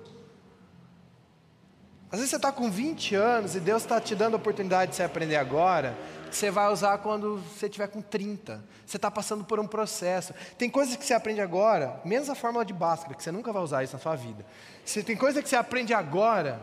[2.11, 4.97] Às vezes você está com 20 anos e Deus está te dando a oportunidade de
[4.97, 5.95] você aprender agora,
[6.27, 8.65] que você vai usar quando você tiver com 30.
[8.83, 10.33] Você está passando por um processo.
[10.57, 13.61] Tem coisas que você aprende agora, menos a fórmula de Bhaskara, que você nunca vai
[13.61, 14.43] usar isso na sua vida.
[14.83, 16.59] Você tem coisa que você aprende agora,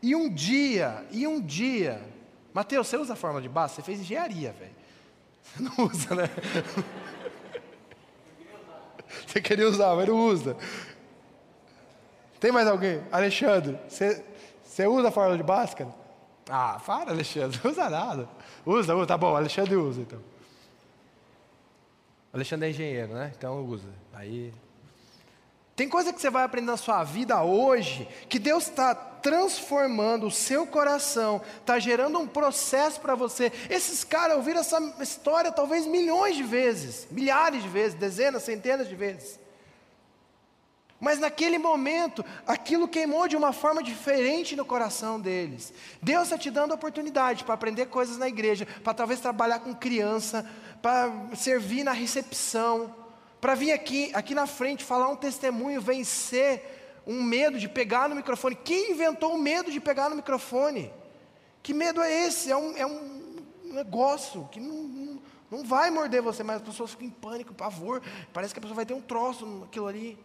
[0.00, 2.02] e um dia, e um dia,
[2.54, 3.82] Mateus, você usa a fórmula de Bhaskara?
[3.82, 4.74] Você fez engenharia, velho.
[5.42, 6.30] Você não usa, né?
[9.26, 10.56] Você queria usar, mas não usa.
[12.40, 13.02] Tem mais alguém?
[13.10, 14.22] Alexandre, você,
[14.62, 15.94] você usa a fórmula de Bhaskara?
[16.48, 18.28] Ah, para, Alexandre, não usa nada.
[18.64, 20.20] Usa, usa, tá bom, Alexandre usa então.
[22.32, 23.32] Alexandre é engenheiro, né?
[23.36, 23.88] Então usa.
[24.12, 24.52] Aí.
[25.76, 30.30] Tem coisa que você vai aprender na sua vida hoje, que Deus está transformando o
[30.30, 33.52] seu coração, está gerando um processo para você.
[33.68, 38.94] Esses caras ouviram essa história talvez milhões de vezes, milhares de vezes, dezenas, centenas de
[38.94, 39.38] vezes.
[40.98, 45.74] Mas naquele momento, aquilo queimou de uma forma diferente no coração deles.
[46.00, 50.48] Deus está te dando oportunidade para aprender coisas na igreja, para talvez trabalhar com criança,
[50.80, 52.94] para servir na recepção,
[53.46, 58.16] para vir aqui, aqui na frente falar um testemunho, vencer um medo de pegar no
[58.16, 58.56] microfone.
[58.56, 60.92] Quem inventou o medo de pegar no microfone?
[61.62, 62.50] Que medo é esse?
[62.50, 67.06] É um, é um negócio que não, não, vai morder você, mas as pessoas ficam
[67.06, 68.02] em pânico, pavor.
[68.32, 70.18] Parece que a pessoa vai ter um troço naquilo ali.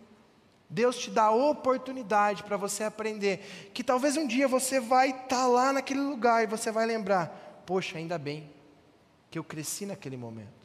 [0.67, 5.45] Deus te dá oportunidade para você aprender que talvez um dia você vai estar tá
[5.45, 8.51] lá naquele lugar e você vai lembrar: poxa, ainda bem
[9.29, 10.61] que eu cresci naquele momento.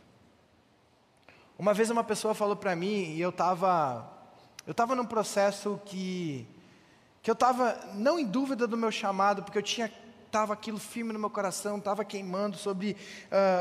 [1.59, 4.13] Uma vez uma pessoa falou para mim e eu estava
[4.67, 6.47] eu estava num processo que
[7.23, 9.91] que eu estava não em dúvida do meu chamado porque eu tinha
[10.27, 12.97] estava aquilo firme no meu coração, estava queimando sobre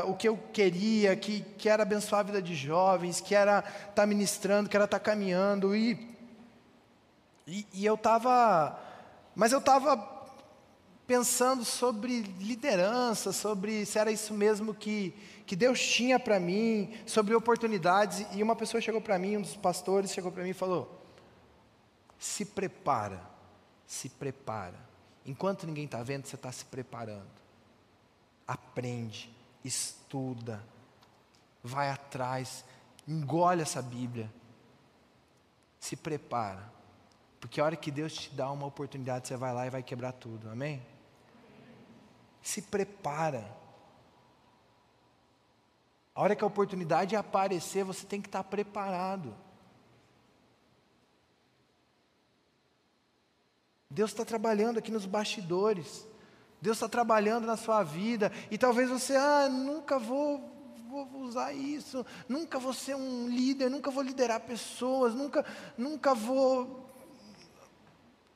[0.04, 3.60] uh, o que eu queria, que, que era abençoar a vida de jovens, que era
[3.60, 6.14] estar tá ministrando, que era estar tá caminhando e
[7.48, 8.76] e, e eu estava,
[9.34, 9.96] mas eu estava
[11.06, 15.14] pensando sobre liderança, sobre se era isso mesmo que,
[15.46, 18.26] que Deus tinha para mim, sobre oportunidades.
[18.32, 21.00] E uma pessoa chegou para mim, um dos pastores chegou para mim e falou:
[22.18, 23.22] se prepara,
[23.86, 24.78] se prepara.
[25.24, 27.30] Enquanto ninguém está vendo, você está se preparando.
[28.46, 29.32] Aprende,
[29.64, 30.62] estuda,
[31.62, 32.64] vai atrás,
[33.06, 34.30] engole essa Bíblia.
[35.78, 36.72] Se prepara.
[37.40, 40.12] Porque a hora que Deus te dá uma oportunidade, você vai lá e vai quebrar
[40.12, 40.82] tudo, amém?
[42.42, 43.48] Se prepara.
[46.16, 49.36] A hora que a oportunidade aparecer, você tem que estar preparado.
[53.90, 56.08] Deus está trabalhando aqui nos bastidores.
[56.58, 58.32] Deus está trabalhando na sua vida.
[58.50, 60.40] E talvez você, ah, nunca vou,
[60.88, 62.04] vou usar isso.
[62.26, 63.68] Nunca vou ser um líder.
[63.68, 65.14] Nunca vou liderar pessoas.
[65.14, 65.44] Nunca,
[65.76, 66.86] nunca vou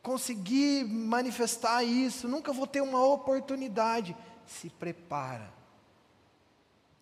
[0.02, 4.14] conseguir manifestar isso, nunca vou ter uma oportunidade.
[4.46, 5.59] Se prepara.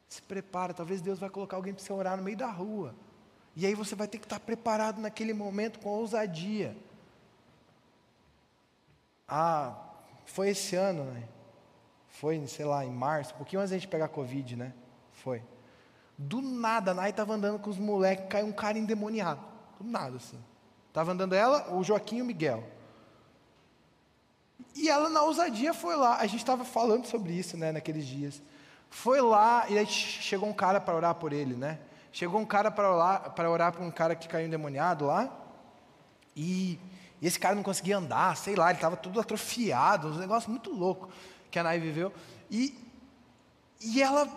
[0.08, 2.94] Se prepara, talvez Deus vai colocar alguém para você orar no meio da rua.
[3.54, 6.76] E aí você vai ter que estar preparado naquele momento com ousadia.
[9.28, 9.76] Ah,
[10.24, 11.28] foi esse ano, né?
[12.08, 14.72] Foi, sei lá, em março, um pouquinho antes da gente pegar Covid, né?
[15.12, 15.42] Foi.
[16.16, 19.40] Do nada, a Nai estava andando com os moleques, caiu um cara endemoniado.
[19.78, 20.38] Do nada, assim.
[20.88, 22.64] Estava andando ela, o Joaquim e o Miguel.
[24.74, 26.16] E ela, na ousadia, foi lá.
[26.16, 28.42] A gente estava falando sobre isso, né, naqueles dias.
[28.90, 31.78] Foi lá, e aí chegou um cara para orar por ele, né?
[32.12, 35.30] Chegou um cara para orar para orar por um cara que caiu endemoniado lá.
[36.34, 36.78] E,
[37.20, 40.70] e esse cara não conseguia andar, sei lá, ele estava tudo atrofiado, um negócio muito
[40.70, 41.08] louco
[41.50, 42.12] que a Nai viveu.
[42.50, 42.74] E,
[43.80, 44.28] e ela,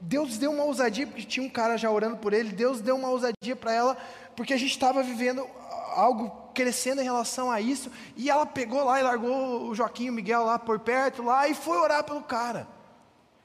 [0.00, 3.08] Deus deu uma ousadia, porque tinha um cara já orando por ele, Deus deu uma
[3.08, 3.96] ousadia para ela,
[4.34, 5.46] porque a gente estava vivendo
[5.94, 10.10] algo crescendo em relação a isso, e ela pegou lá e largou o Joaquim e
[10.10, 12.73] o Miguel lá por perto lá e foi orar pelo cara.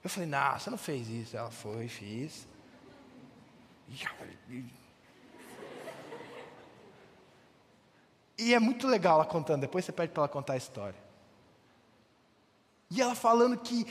[0.04, 1.36] Eu falei, não, você não fez isso.
[1.36, 2.48] Ela foi, fiz.
[8.38, 10.97] E é muito legal ela contando, depois você pede para ela contar a história.
[12.89, 13.86] E ela falando que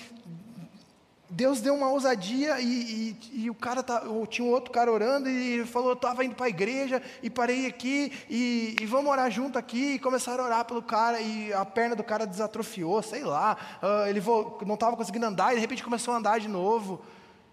[1.31, 5.29] Deus deu uma ousadia e, e, e o cara tá, tinha um outro cara orando
[5.29, 9.59] e falou, estava indo para a igreja e parei aqui e, e, vamos orar junto
[9.59, 13.59] aqui e começaram a orar pelo cara e a perna do cara desatrofiou, sei lá,
[13.83, 14.23] uh, ele
[14.65, 17.05] não estava conseguindo andar e de repente começou a andar de novo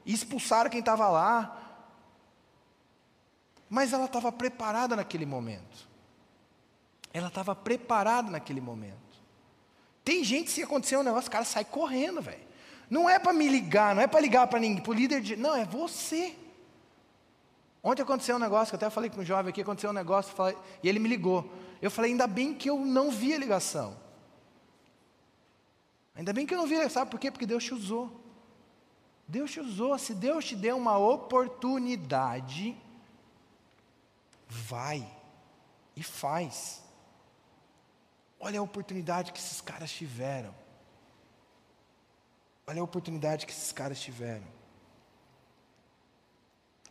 [0.05, 1.61] e expulsaram quem estava lá.
[3.69, 5.89] Mas ela estava preparada naquele momento.
[7.13, 8.95] Ela estava preparada naquele momento.
[10.03, 12.45] Tem gente, se acontecer um negócio, o cara sai correndo, velho.
[12.89, 15.35] Não é para me ligar, não é para ligar para ninguém, para o líder de.
[15.35, 16.35] Não, é você.
[17.83, 20.33] Ontem aconteceu um negócio, que eu até falei com um jovem aqui, aconteceu um negócio,
[20.33, 21.51] falei, e ele me ligou.
[21.81, 23.95] Eu falei, ainda bem que eu não vi a ligação.
[26.15, 27.29] Ainda bem que eu não vi, sabe por quê?
[27.29, 28.21] Porque Deus te usou.
[29.27, 29.97] Deus te usou.
[29.99, 32.75] Se Deus te deu uma oportunidade,
[34.47, 35.05] vai
[35.95, 36.81] e faz.
[38.39, 40.53] Olha a oportunidade que esses caras tiveram.
[42.67, 44.55] Olha a oportunidade que esses caras tiveram.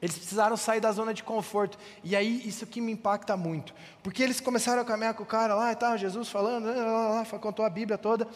[0.01, 1.79] Eles precisaram sair da zona de conforto.
[2.03, 3.75] E aí, isso que me impacta muito.
[4.03, 7.39] Porque eles começaram a caminhar com o cara lá e tal, Jesus falando, lá, lá,
[7.39, 8.29] contou a Bíblia toda.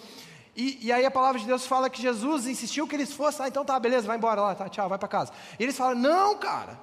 [0.56, 3.48] E, e, aí a palavra de Deus fala que Jesus insistiu que eles fossem, ah,
[3.48, 5.32] então tá, beleza, vai embora lá, tá, tchau, vai para casa.
[5.58, 6.80] E eles falam, não, cara.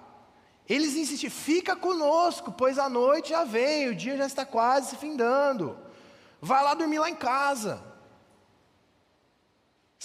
[0.70, 4.96] Eles insistiram, fica conosco, pois a noite já veio, o dia já está quase se
[4.96, 5.78] findando.
[6.42, 7.84] Vai lá dormir lá em casa.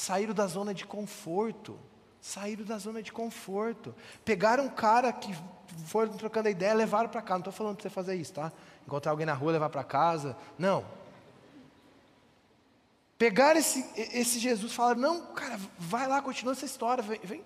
[0.01, 1.79] Saíram da zona de conforto.
[2.23, 3.95] Saíram da zona de conforto.
[4.25, 5.37] Pegaram um cara que
[5.85, 7.35] foram trocando ideia, levaram para casa.
[7.35, 8.51] Não estou falando para você fazer isso, tá?
[8.87, 10.35] Encontrar alguém na rua, levar para casa.
[10.59, 10.87] Não.
[13.19, 17.45] Pegaram esse, esse Jesus e falaram: Não, cara, vai lá, continua essa história, vem, vem.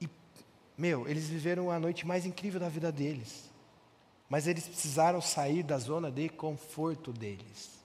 [0.00, 0.08] E,
[0.78, 3.50] meu, eles viveram a noite mais incrível da vida deles.
[4.30, 7.83] Mas eles precisaram sair da zona de conforto deles.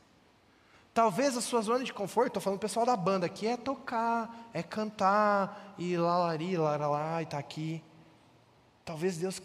[0.99, 4.61] Talvez a sua zona de conforto, estou falando pessoal da banda aqui, é tocar, é
[4.61, 7.81] cantar, e lalari, laralá, e tá aqui.
[8.83, 9.41] Talvez Deus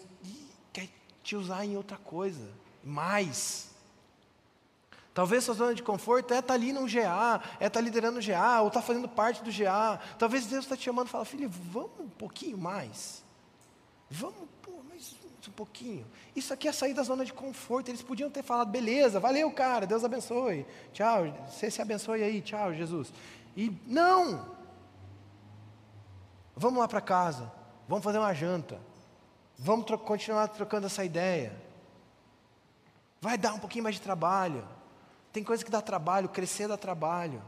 [0.72, 0.88] quer
[1.22, 2.50] te usar em outra coisa,
[2.82, 3.70] mais.
[5.14, 8.18] Talvez sua zona de conforto é estar tá ali no GA, é estar tá liderando
[8.18, 10.00] o GA, ou estar tá fazendo parte do GA.
[10.18, 13.22] Talvez Deus está te chamando e fala, filho, vamos um pouquinho mais.
[14.10, 14.48] Vamos um
[15.52, 16.06] pouquinho.
[16.34, 17.88] Isso aqui é sair da zona de conforto.
[17.88, 20.66] Eles podiam ter falado, beleza, valeu, cara, Deus abençoe.
[20.92, 23.12] Tchau, você se abençoe aí, tchau, Jesus.
[23.56, 24.54] E não!
[26.56, 27.50] Vamos lá para casa,
[27.88, 28.80] vamos fazer uma janta,
[29.58, 31.52] vamos tro continuar trocando essa ideia.
[33.20, 34.66] Vai dar um pouquinho mais de trabalho.
[35.32, 37.42] Tem coisa que dá trabalho, crescer dá trabalho.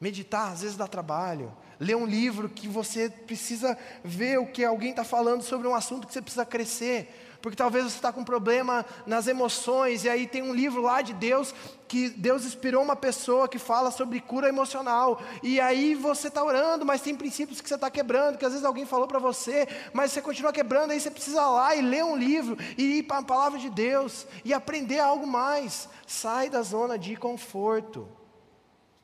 [0.00, 1.52] Meditar às vezes dá trabalho.
[1.80, 6.06] Ler um livro que você precisa ver o que alguém está falando sobre um assunto
[6.06, 7.08] que você precisa crescer.
[7.40, 11.02] Porque talvez você está com um problema nas emoções, e aí tem um livro lá
[11.02, 11.54] de Deus,
[11.86, 15.20] que Deus inspirou uma pessoa que fala sobre cura emocional.
[15.40, 18.64] E aí você está orando, mas tem princípios que você está quebrando, que às vezes
[18.66, 22.16] alguém falou para você, mas você continua quebrando, aí você precisa lá e ler um
[22.16, 25.88] livro, e ir para a palavra de Deus, e aprender algo mais.
[26.08, 28.17] Sai da zona de conforto.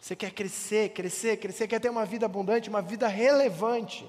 [0.05, 4.07] Você quer crescer, crescer, crescer, quer ter uma vida abundante, uma vida relevante.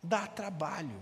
[0.00, 0.94] Dá trabalho.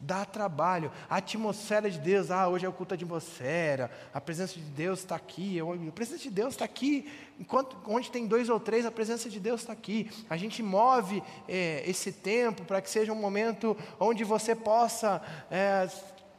[0.00, 0.90] Dá trabalho.
[1.06, 5.00] A atmosfera de Deus, ah, hoje é o culto de atmosfera, a presença de Deus
[5.00, 8.90] está aqui, a presença de Deus está aqui, enquanto onde tem dois ou três, a
[8.90, 10.10] presença de Deus está aqui.
[10.30, 15.20] A gente move é, esse tempo para que seja um momento onde você possa
[15.50, 15.86] é,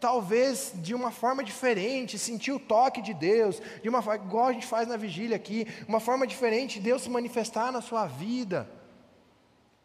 [0.05, 4.67] talvez de uma forma diferente, sentir o toque de Deus, de uma igual a gente
[4.67, 8.69] faz na vigília aqui, uma forma diferente de Deus se manifestar na sua vida.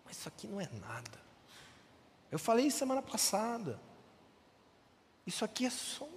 [0.04, 1.18] Mas isso aqui não é nada.
[2.30, 3.80] Eu falei isso semana passada.
[5.26, 6.10] Isso aqui é som.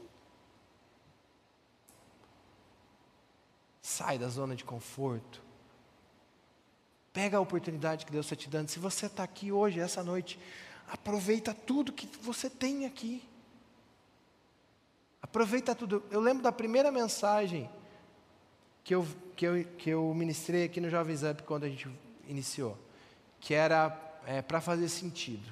[3.82, 5.42] Sai da zona de conforto.
[7.14, 8.68] Pega a oportunidade que Deus está te dando.
[8.68, 10.38] Se você está aqui hoje, essa noite,
[10.90, 13.24] aproveita tudo que você tem aqui.
[15.24, 16.04] Aproveita tudo.
[16.12, 17.70] Eu lembro da primeira mensagem
[18.84, 19.08] que eu,
[19.38, 21.90] que eu, que eu ministrei aqui no Jovens Up quando a gente
[22.28, 22.78] iniciou,
[23.40, 23.98] que era
[24.28, 25.50] é, para fazer sentido.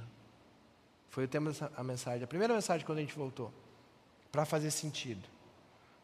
[1.10, 3.52] Foi o tema da mensagem, a primeira mensagem quando a gente voltou.
[4.30, 5.28] Para fazer sentido.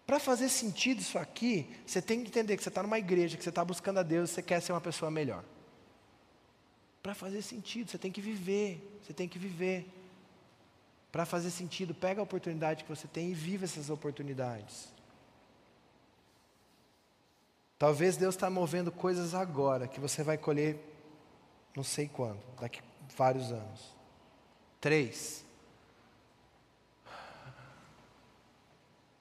[0.05, 3.43] Para fazer sentido isso aqui, você tem que entender que você está numa igreja, que
[3.43, 5.43] você está buscando a Deus, você quer ser uma pessoa melhor.
[7.03, 9.85] Para fazer sentido, você tem que viver, você tem que viver
[11.11, 14.89] para fazer sentido, pega a oportunidade que você tem e viva essas oportunidades.
[17.79, 20.77] Talvez Deus está movendo coisas agora que você vai colher
[21.75, 22.81] não sei quando, daqui
[23.15, 23.95] vários anos.
[24.81, 25.45] Três.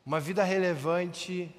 [0.06, 1.54] Uma vida relevante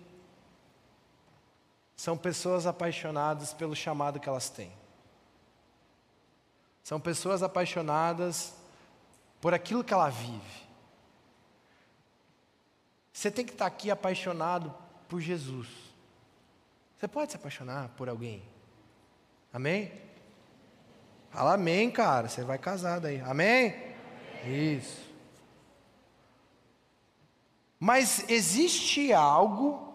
[1.96, 4.72] são pessoas apaixonadas pelo chamado que elas têm.
[6.84, 8.56] São pessoas apaixonadas
[9.40, 10.68] por aquilo que ela vive.
[13.12, 14.74] Você tem que estar aqui apaixonado
[15.08, 15.68] por Jesus.
[16.98, 18.44] Você pode se apaixonar por alguém?
[19.54, 19.92] Amém?
[21.30, 22.28] Fala amém, cara.
[22.30, 23.22] Você vai casado aí.
[23.22, 23.74] Amém?
[24.44, 24.76] amém?
[24.76, 25.08] Isso.
[27.80, 29.88] Mas existe algo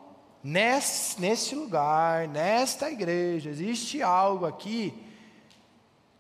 [0.43, 4.95] nesse, nesse lugar, nesta igreja, existe algo aqui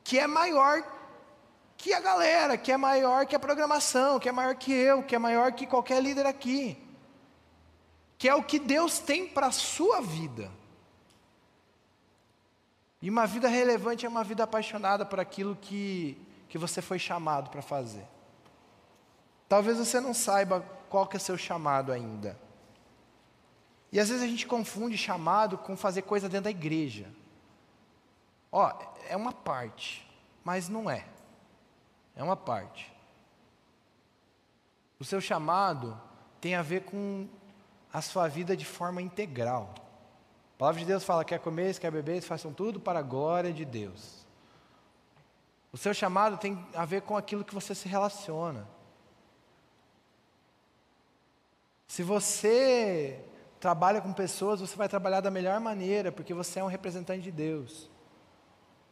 [0.04, 0.82] que é maior
[1.82, 5.16] que a galera, que é maior que a programação, que é maior que eu, que
[5.16, 6.78] é maior que qualquer líder aqui.
[8.16, 10.48] Que é o que Deus tem para a sua vida.
[13.02, 16.16] E uma vida relevante é uma vida apaixonada por aquilo que,
[16.48, 18.06] que você foi chamado para fazer.
[19.48, 22.38] Talvez você não saiba qual que é o seu chamado ainda.
[23.90, 27.12] E às vezes a gente confunde chamado com fazer coisa dentro da igreja.
[28.52, 28.72] Ó,
[29.08, 30.08] é uma parte,
[30.44, 31.06] mas não é.
[32.14, 32.92] É uma parte.
[34.98, 36.00] O seu chamado
[36.40, 37.28] tem a ver com
[37.92, 39.74] a sua vida de forma integral.
[40.54, 43.64] A palavra de Deus fala: quer comer, quer beber, façam tudo para a glória de
[43.64, 44.26] Deus.
[45.72, 48.68] O seu chamado tem a ver com aquilo que você se relaciona.
[51.88, 53.24] Se você
[53.58, 57.30] trabalha com pessoas, você vai trabalhar da melhor maneira, porque você é um representante de
[57.30, 57.90] Deus.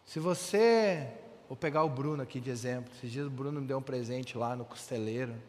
[0.04, 1.19] Se você,
[1.50, 4.38] vou pegar o Bruno aqui de exemplo, esses dias o Bruno me deu um presente
[4.38, 5.32] lá no costeleiro.
[5.32, 5.40] Não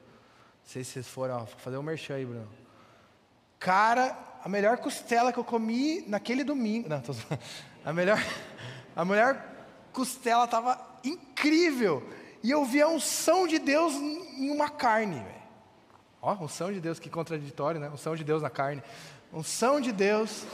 [0.66, 2.47] sei se vocês foram, ó, fazer um merchan aí, Bruno.
[3.60, 6.89] Cara, a melhor costela que eu comi naquele domingo.
[6.89, 7.14] Não, tô,
[7.86, 8.18] a melhor,
[8.95, 9.45] a melhor
[9.93, 12.02] costela estava incrível.
[12.41, 15.41] E eu vi a unção de Deus em uma carne, velho.
[16.20, 17.91] Ó, unção de Deus, que contraditório, né?
[17.91, 18.82] Unção de Deus na carne.
[19.32, 20.47] Unção de Deus.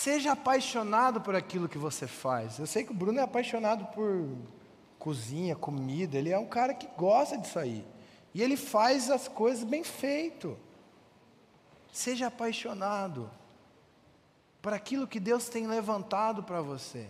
[0.00, 2.58] Seja apaixonado por aquilo que você faz.
[2.58, 4.34] Eu sei que o Bruno é apaixonado por
[4.98, 6.16] cozinha, comida.
[6.16, 7.86] Ele é um cara que gosta disso aí.
[8.32, 10.56] E ele faz as coisas bem feito.
[11.92, 13.30] Seja apaixonado
[14.62, 17.06] por aquilo que Deus tem levantado para você.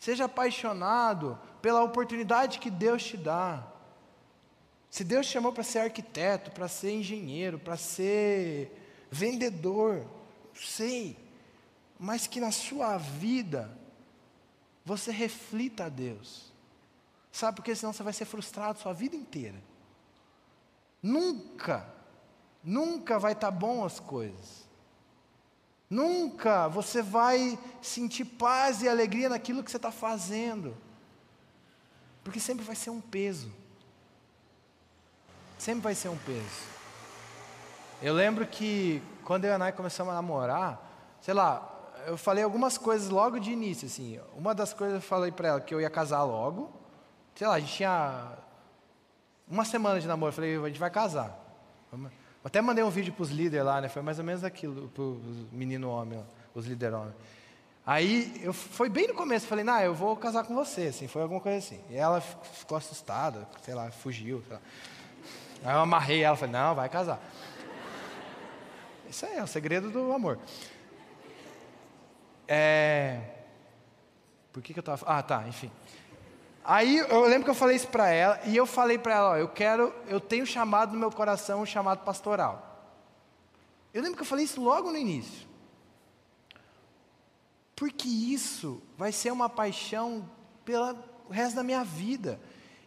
[0.00, 3.64] Seja apaixonado pela oportunidade que Deus te dá.
[4.90, 10.04] Se Deus te chamou para ser arquiteto, para ser engenheiro, para ser vendedor,
[10.54, 11.16] sei,
[11.98, 13.70] mas que na sua vida
[14.84, 16.52] você reflita a Deus.
[17.30, 19.62] Sabe por que senão você vai ser frustrado sua vida inteira.
[21.02, 21.86] Nunca,
[22.62, 24.68] nunca vai estar tá bom as coisas.
[25.88, 30.76] Nunca você vai sentir paz e alegria naquilo que você está fazendo,
[32.24, 33.52] porque sempre vai ser um peso.
[35.58, 36.72] Sempre vai ser um peso.
[38.00, 41.68] Eu lembro que quando eu e a Nai começamos a namorar, sei lá,
[42.06, 44.18] eu falei algumas coisas logo de início, assim.
[44.36, 46.70] Uma das coisas eu falei para ela que eu ia casar logo.
[47.34, 48.32] Sei lá, a gente tinha
[49.48, 50.30] uma semana de namoro.
[50.30, 51.38] Eu falei, a gente vai casar.
[52.44, 53.88] Até mandei um vídeo para os líderes lá, né?
[53.88, 57.14] Foi mais ou menos aquilo, para os meninos homens, os líderes homens.
[57.84, 61.22] Aí, eu, foi bem no começo, falei, não, eu vou casar com você, assim, foi
[61.22, 61.80] alguma coisa assim.
[61.90, 64.62] E ela ficou assustada, sei lá, fugiu, sei lá.
[65.64, 67.20] Aí eu amarrei ela, falei, não, vai casar.
[69.12, 70.38] Isso é o segredo do amor.
[72.48, 73.20] É...
[74.50, 75.04] Por que, que eu estava...
[75.06, 75.70] Ah, tá, enfim.
[76.64, 79.36] Aí eu lembro que eu falei isso para ela e eu falei para ela, ó,
[79.36, 82.90] eu quero, eu tenho chamado no meu coração um chamado pastoral.
[83.92, 85.46] Eu lembro que eu falei isso logo no início.
[87.76, 90.26] Porque isso vai ser uma paixão
[90.64, 90.96] pelo
[91.30, 92.40] resto da minha vida.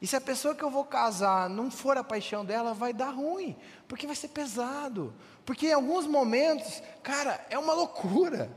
[0.05, 3.09] E se a pessoa que eu vou casar não for a paixão dela, vai dar
[3.09, 5.11] ruim, porque vai ser pesado.
[5.43, 8.47] Porque em alguns momentos, cara, é uma loucura.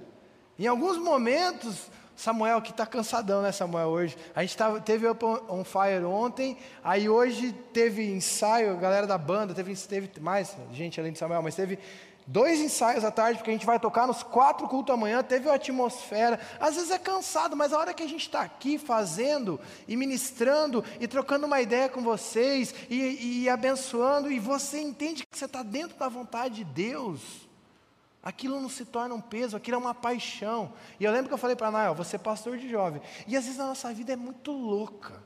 [0.59, 4.19] Em alguns momentos, Samuel que está cansadão, né, Samuel, hoje.
[4.37, 9.55] A gente tava, teve um fire ontem, aí hoje teve ensaio, a galera da banda,
[9.55, 11.79] teve, teve mais gente além de Samuel, mas teve
[12.29, 15.57] dois ensaios à tarde, porque a gente vai tocar nos quatro cultos amanhã, teve uma
[15.57, 16.39] atmosfera.
[16.61, 19.59] Às vezes é cansado, mas a hora que a gente está aqui fazendo
[19.89, 25.37] e ministrando e trocando uma ideia com vocês e, e abençoando, e você entende que
[25.37, 27.49] você está dentro da vontade de Deus
[28.23, 30.73] Aquilo não se torna um peso, aquilo é uma paixão.
[30.99, 33.01] E eu lembro que eu falei para a Nael, você é pastor de jovem.
[33.27, 35.23] E às vezes a nossa vida é muito louca.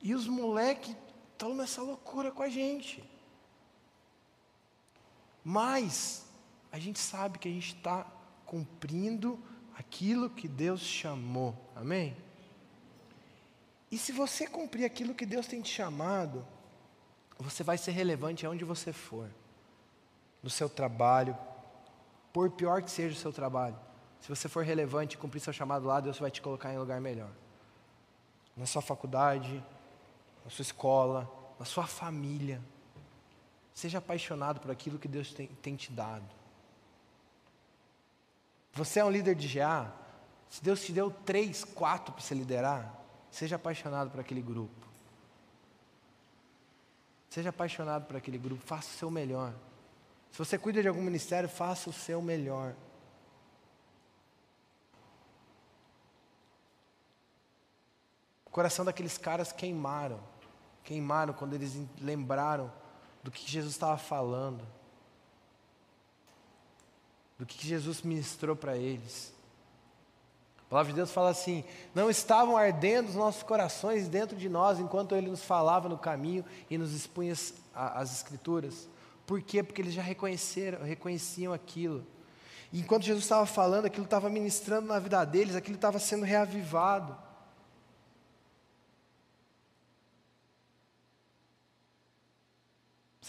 [0.00, 0.96] E os moleques
[1.32, 3.04] estão nessa loucura com a gente.
[5.44, 6.26] Mas
[6.70, 8.06] a gente sabe que a gente está
[8.46, 9.38] cumprindo
[9.76, 11.56] aquilo que Deus chamou.
[11.74, 12.16] Amém?
[13.90, 16.46] E se você cumprir aquilo que Deus tem te chamado,
[17.38, 19.28] você vai ser relevante aonde você for
[20.42, 21.36] no seu trabalho,
[22.32, 23.76] por pior que seja o seu trabalho.
[24.20, 26.80] Se você for relevante e cumprir seu chamado lá, Deus vai te colocar em um
[26.80, 27.30] lugar melhor.
[28.56, 29.62] Na sua faculdade,
[30.44, 32.60] na sua escola, na sua família.
[33.80, 36.28] Seja apaixonado por aquilo que Deus tem, tem te dado.
[38.74, 39.90] Você é um líder de GA?
[40.50, 42.94] Se Deus te deu três, quatro para você liderar,
[43.30, 44.86] seja apaixonado por aquele grupo.
[47.30, 49.54] Seja apaixonado por aquele grupo, faça o seu melhor.
[50.30, 52.74] Se você cuida de algum ministério, faça o seu melhor.
[58.44, 60.20] O coração daqueles caras queimaram.
[60.84, 62.70] Queimaram quando eles lembraram
[63.22, 64.62] do que Jesus estava falando.
[67.38, 69.32] Do que Jesus ministrou para eles.
[70.58, 71.64] A palavra de Deus fala assim:
[71.94, 76.44] não estavam ardendo os nossos corações dentro de nós enquanto Ele nos falava no caminho
[76.68, 78.88] e nos expunha as, as Escrituras.
[79.26, 79.62] Por quê?
[79.62, 82.06] Porque eles já reconheceram, reconheciam aquilo.
[82.72, 87.16] E enquanto Jesus estava falando, aquilo estava ministrando na vida deles, aquilo estava sendo reavivado.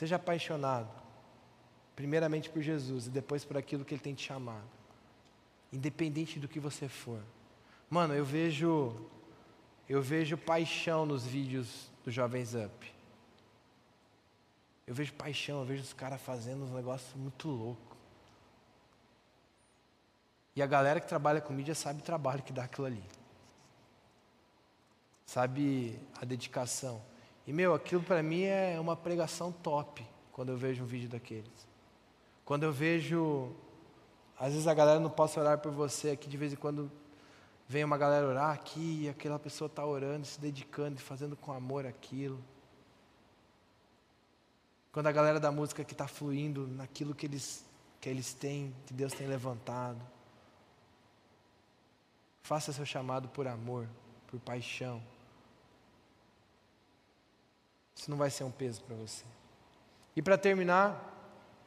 [0.01, 0.89] Seja apaixonado,
[1.95, 4.65] primeiramente por Jesus e depois por aquilo que Ele tem te chamado
[5.71, 7.21] independente do que você for.
[7.87, 8.95] Mano, eu vejo
[9.87, 12.91] eu vejo paixão nos vídeos do Jovens Up.
[14.87, 17.95] Eu vejo paixão, eu vejo os caras fazendo uns negócios muito loucos.
[20.55, 23.03] E a galera que trabalha com mídia sabe o trabalho que dá aquilo ali.
[25.27, 27.10] Sabe a dedicação.
[27.45, 31.67] E meu, aquilo para mim é uma pregação top quando eu vejo um vídeo daqueles.
[32.45, 33.53] Quando eu vejo
[34.41, 36.91] às vezes a galera não possa orar por você aqui, de vez em quando
[37.67, 41.85] vem uma galera orar aqui, e aquela pessoa está orando, se dedicando, fazendo com amor
[41.85, 42.43] aquilo.
[44.91, 47.63] Quando a galera da música que está fluindo naquilo que eles,
[48.01, 50.01] que eles têm, que Deus tem levantado.
[52.41, 53.87] Faça seu chamado por amor,
[54.25, 55.03] por paixão.
[58.01, 59.23] Isso não vai ser um peso para você.
[60.15, 60.99] E para terminar,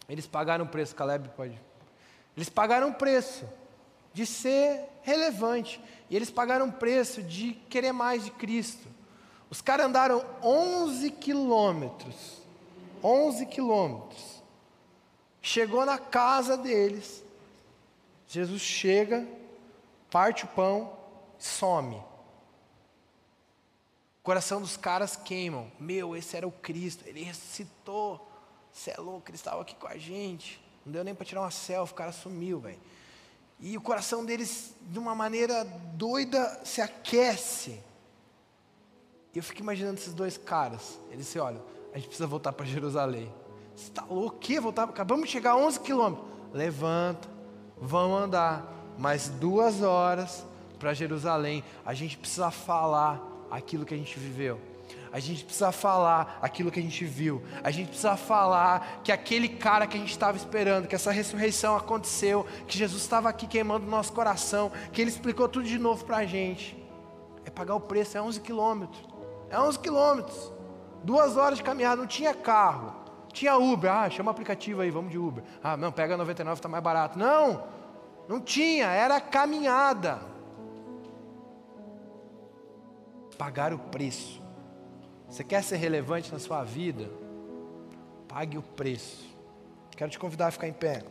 [0.09, 0.93] eles pagaram o preço.
[0.93, 1.57] Caleb pode
[2.37, 3.49] eles pagaram o preço
[4.12, 5.80] de ser relevante.
[6.11, 8.89] E eles pagaram o preço de querer mais de Cristo.
[9.49, 12.43] Os caras andaram 11 quilômetros.
[13.01, 14.43] 11 quilômetros.
[15.41, 17.22] Chegou na casa deles.
[18.26, 19.24] Jesus chega,
[20.11, 20.99] parte o pão,
[21.39, 22.03] some.
[24.25, 25.70] Coração dos caras queimam.
[25.79, 27.05] Meu, esse era o Cristo.
[27.07, 28.27] Ele ressuscitou.
[28.72, 30.64] Você é louco, ele estava aqui com a gente.
[30.85, 32.81] Não deu nem para tirar uma selfie, o cara sumiu, velho.
[33.61, 35.62] E o coração deles, de uma maneira
[35.93, 37.79] doida, se aquece.
[39.35, 40.99] E eu fico imaginando esses dois caras.
[41.11, 41.62] Eles se olham,
[41.93, 43.31] a gente precisa voltar para Jerusalém.
[43.77, 44.37] Você está louco?
[44.37, 44.59] O quê?
[44.59, 44.85] Voltar?
[44.85, 46.27] Acabamos de chegar a 11 quilômetros.
[46.51, 47.29] Levanta,
[47.77, 50.47] vamos andar mais duas horas
[50.79, 51.62] para Jerusalém.
[51.85, 54.61] A gente precisa falar aquilo que a gente viveu.
[55.12, 57.40] A gente precisa falar aquilo que a gente viu.
[57.62, 61.76] A gente precisa falar que aquele cara que a gente estava esperando, que essa ressurreição
[61.76, 66.05] aconteceu, que Jesus estava aqui queimando o nosso coração, que ele explicou tudo de novo
[66.05, 66.76] para a gente.
[67.44, 69.00] É pagar o preço, é 11 quilômetros.
[69.50, 70.52] É 11 quilômetros.
[71.05, 72.92] Duas horas de caminhada, não tinha carro.
[73.32, 75.44] Tinha Uber, ah, chama o aplicativo aí, vamos de Uber.
[75.62, 77.16] Ah, não, pega 99, está mais barato.
[77.16, 77.62] Não,
[78.28, 80.34] não tinha, era caminhada.
[83.37, 84.43] Pagar o preço.
[85.28, 87.11] Você quer ser relevante na sua vida?
[88.28, 89.24] Pague o preço.
[89.97, 91.03] Quero te convidar a ficar em pé.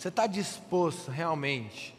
[0.00, 1.94] Você está disposto realmente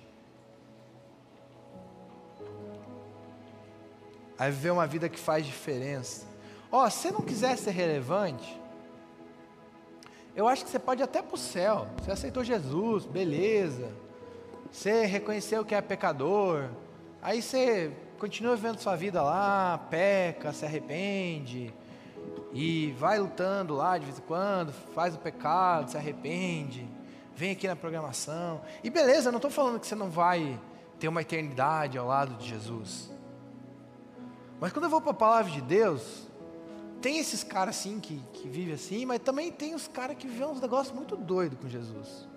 [4.39, 6.25] a viver uma vida que faz diferença?
[6.71, 8.59] Ó, oh, se não quiser ser relevante,
[10.35, 11.87] eu acho que você pode até para o céu.
[12.01, 13.93] Você aceitou Jesus, beleza.
[14.71, 16.69] Você reconheceu que é pecador.
[17.21, 21.71] Aí você continua vivendo sua vida lá, peca, se arrepende.
[22.51, 26.99] E vai lutando lá de vez em quando, faz o pecado, se arrepende
[27.35, 28.61] vem aqui na programação.
[28.83, 30.59] E beleza, não estou falando que você não vai
[30.99, 33.09] ter uma eternidade ao lado de Jesus.
[34.59, 36.27] Mas quando eu vou para a palavra de Deus,
[37.01, 40.47] tem esses caras assim que, que vivem assim, mas também tem os caras que vivem
[40.47, 42.27] uns negócios muito doidos com Jesus.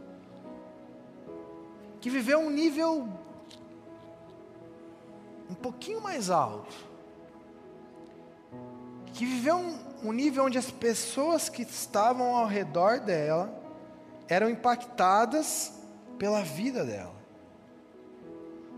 [2.00, 3.06] Que viveu um nível
[5.50, 6.74] um pouquinho mais alto.
[9.12, 13.63] Que viveu um, um nível onde as pessoas que estavam ao redor dela
[14.28, 15.72] eram impactadas
[16.18, 17.14] pela vida dela.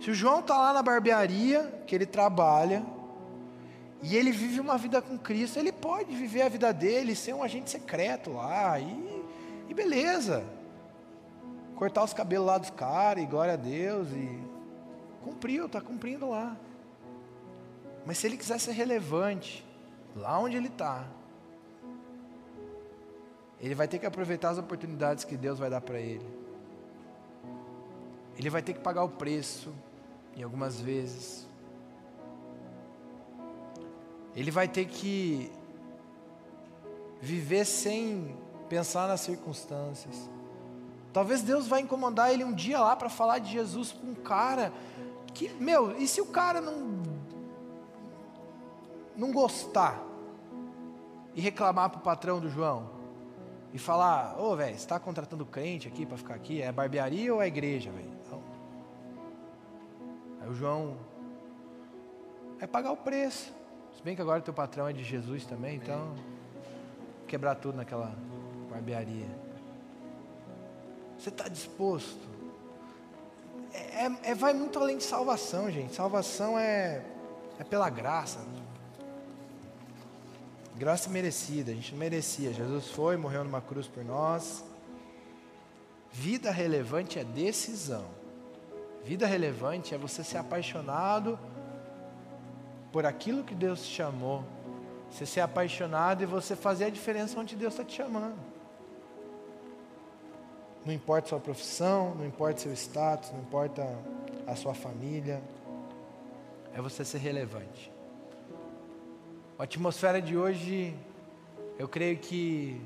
[0.01, 2.85] Se o João está lá na barbearia, que ele trabalha,
[4.03, 7.43] e ele vive uma vida com Cristo, ele pode viver a vida dele, ser um
[7.43, 9.25] agente secreto lá, e,
[9.69, 10.45] e beleza.
[11.75, 14.43] Cortar os cabelos lá dos caras, e glória a Deus, e
[15.23, 16.57] cumpriu, está cumprindo lá.
[18.05, 19.67] Mas se ele quiser ser relevante,
[20.15, 21.05] lá onde ele está,
[23.61, 26.27] Ele vai ter que aproveitar as oportunidades que Deus vai dar para ele.
[28.39, 29.73] Ele vai ter que pagar o preço,
[30.37, 31.47] em algumas vezes.
[34.35, 35.51] Ele vai ter que
[37.21, 38.37] viver sem
[38.69, 40.29] pensar nas circunstâncias.
[41.13, 44.71] Talvez Deus vai incomodar ele um dia lá para falar de Jesus com um cara
[45.33, 47.17] que, meu, e se o cara não
[49.17, 49.99] não gostar
[51.35, 52.96] e reclamar pro patrão do João
[53.77, 56.63] e falar, ô, oh, velho, você está contratando crente aqui para ficar aqui?
[56.63, 58.11] É barbearia ou é igreja, velho?
[60.41, 60.97] Aí o João
[62.59, 63.53] vai pagar o preço.
[63.95, 66.15] Se bem que agora teu patrão é de Jesus também, então
[67.29, 68.15] quebrar tudo naquela
[68.71, 69.29] barbearia.
[71.19, 72.27] Você está disposto?
[73.75, 75.95] É, é, é, vai muito além de salvação, gente.
[75.95, 77.05] Salvação é,
[77.59, 78.39] é pela graça.
[80.79, 82.53] Graça merecida, a gente não merecia.
[82.53, 84.63] Jesus foi, morreu numa cruz por nós.
[86.13, 88.05] Vida relevante é decisão.
[89.03, 91.39] Vida relevante é você ser apaixonado
[92.93, 94.45] por aquilo que Deus te chamou.
[95.11, 98.37] Você ser apaixonado e você fazer a diferença onde Deus está te chamando.
[100.85, 103.83] Não importa sua profissão, não importa seu status, não importa
[104.47, 105.43] a sua família.
[106.75, 107.96] É você ser relevante.
[109.59, 110.95] A atmosfera de hoje,
[111.79, 112.81] eu creio que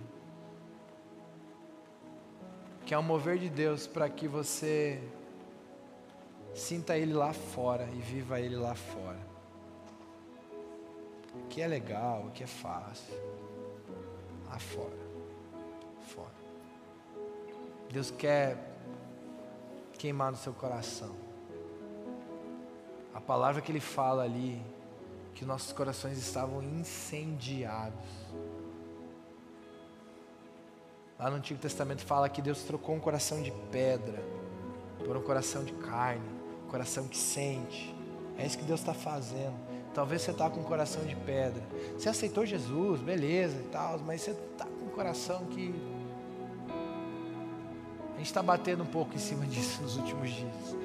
[2.86, 5.00] que é um mover de Deus para que você
[6.54, 9.18] sinta Ele lá fora e viva Ele lá fora.
[11.34, 13.14] O que é legal, o que é fácil,
[14.48, 15.00] lá fora.
[17.92, 18.56] Deus quer
[19.98, 21.14] queimar no seu coração.
[23.12, 24.62] A palavra que ele fala ali,
[25.34, 28.04] que nossos corações estavam incendiados.
[31.18, 34.22] Lá no Antigo Testamento fala que Deus trocou um coração de pedra
[35.04, 36.28] por um coração de carne,
[36.66, 37.94] um coração que sente.
[38.38, 39.54] É isso que Deus está fazendo.
[39.92, 41.62] Talvez você está com um coração de pedra.
[41.98, 45.74] Você aceitou Jesus, beleza e tal, mas você está com um coração que
[48.20, 50.76] gente está batendo um pouco em cima disso nos últimos dias.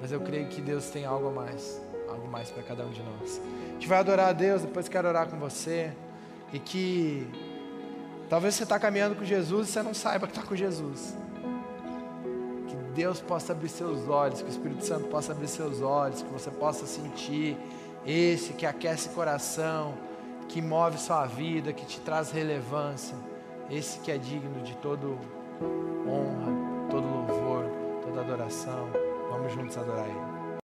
[0.00, 3.02] Mas eu creio que Deus tem algo a mais, algo mais para cada um de
[3.02, 3.40] nós.
[3.68, 5.92] A gente vai adorar a Deus, depois quero orar com você.
[6.52, 7.26] E que
[8.28, 11.16] talvez você está caminhando com Jesus e você não saiba que está com Jesus.
[12.68, 16.32] Que Deus possa abrir seus olhos, que o Espírito Santo possa abrir seus olhos, que
[16.32, 17.56] você possa sentir
[18.06, 19.94] esse que aquece coração,
[20.48, 23.16] que move sua vida, que te traz relevância,
[23.70, 25.18] esse que é digno de todo
[26.06, 27.64] honra todo louvor,
[28.02, 28.88] toda adoração.
[29.30, 30.37] Vamos juntos adorar Ele.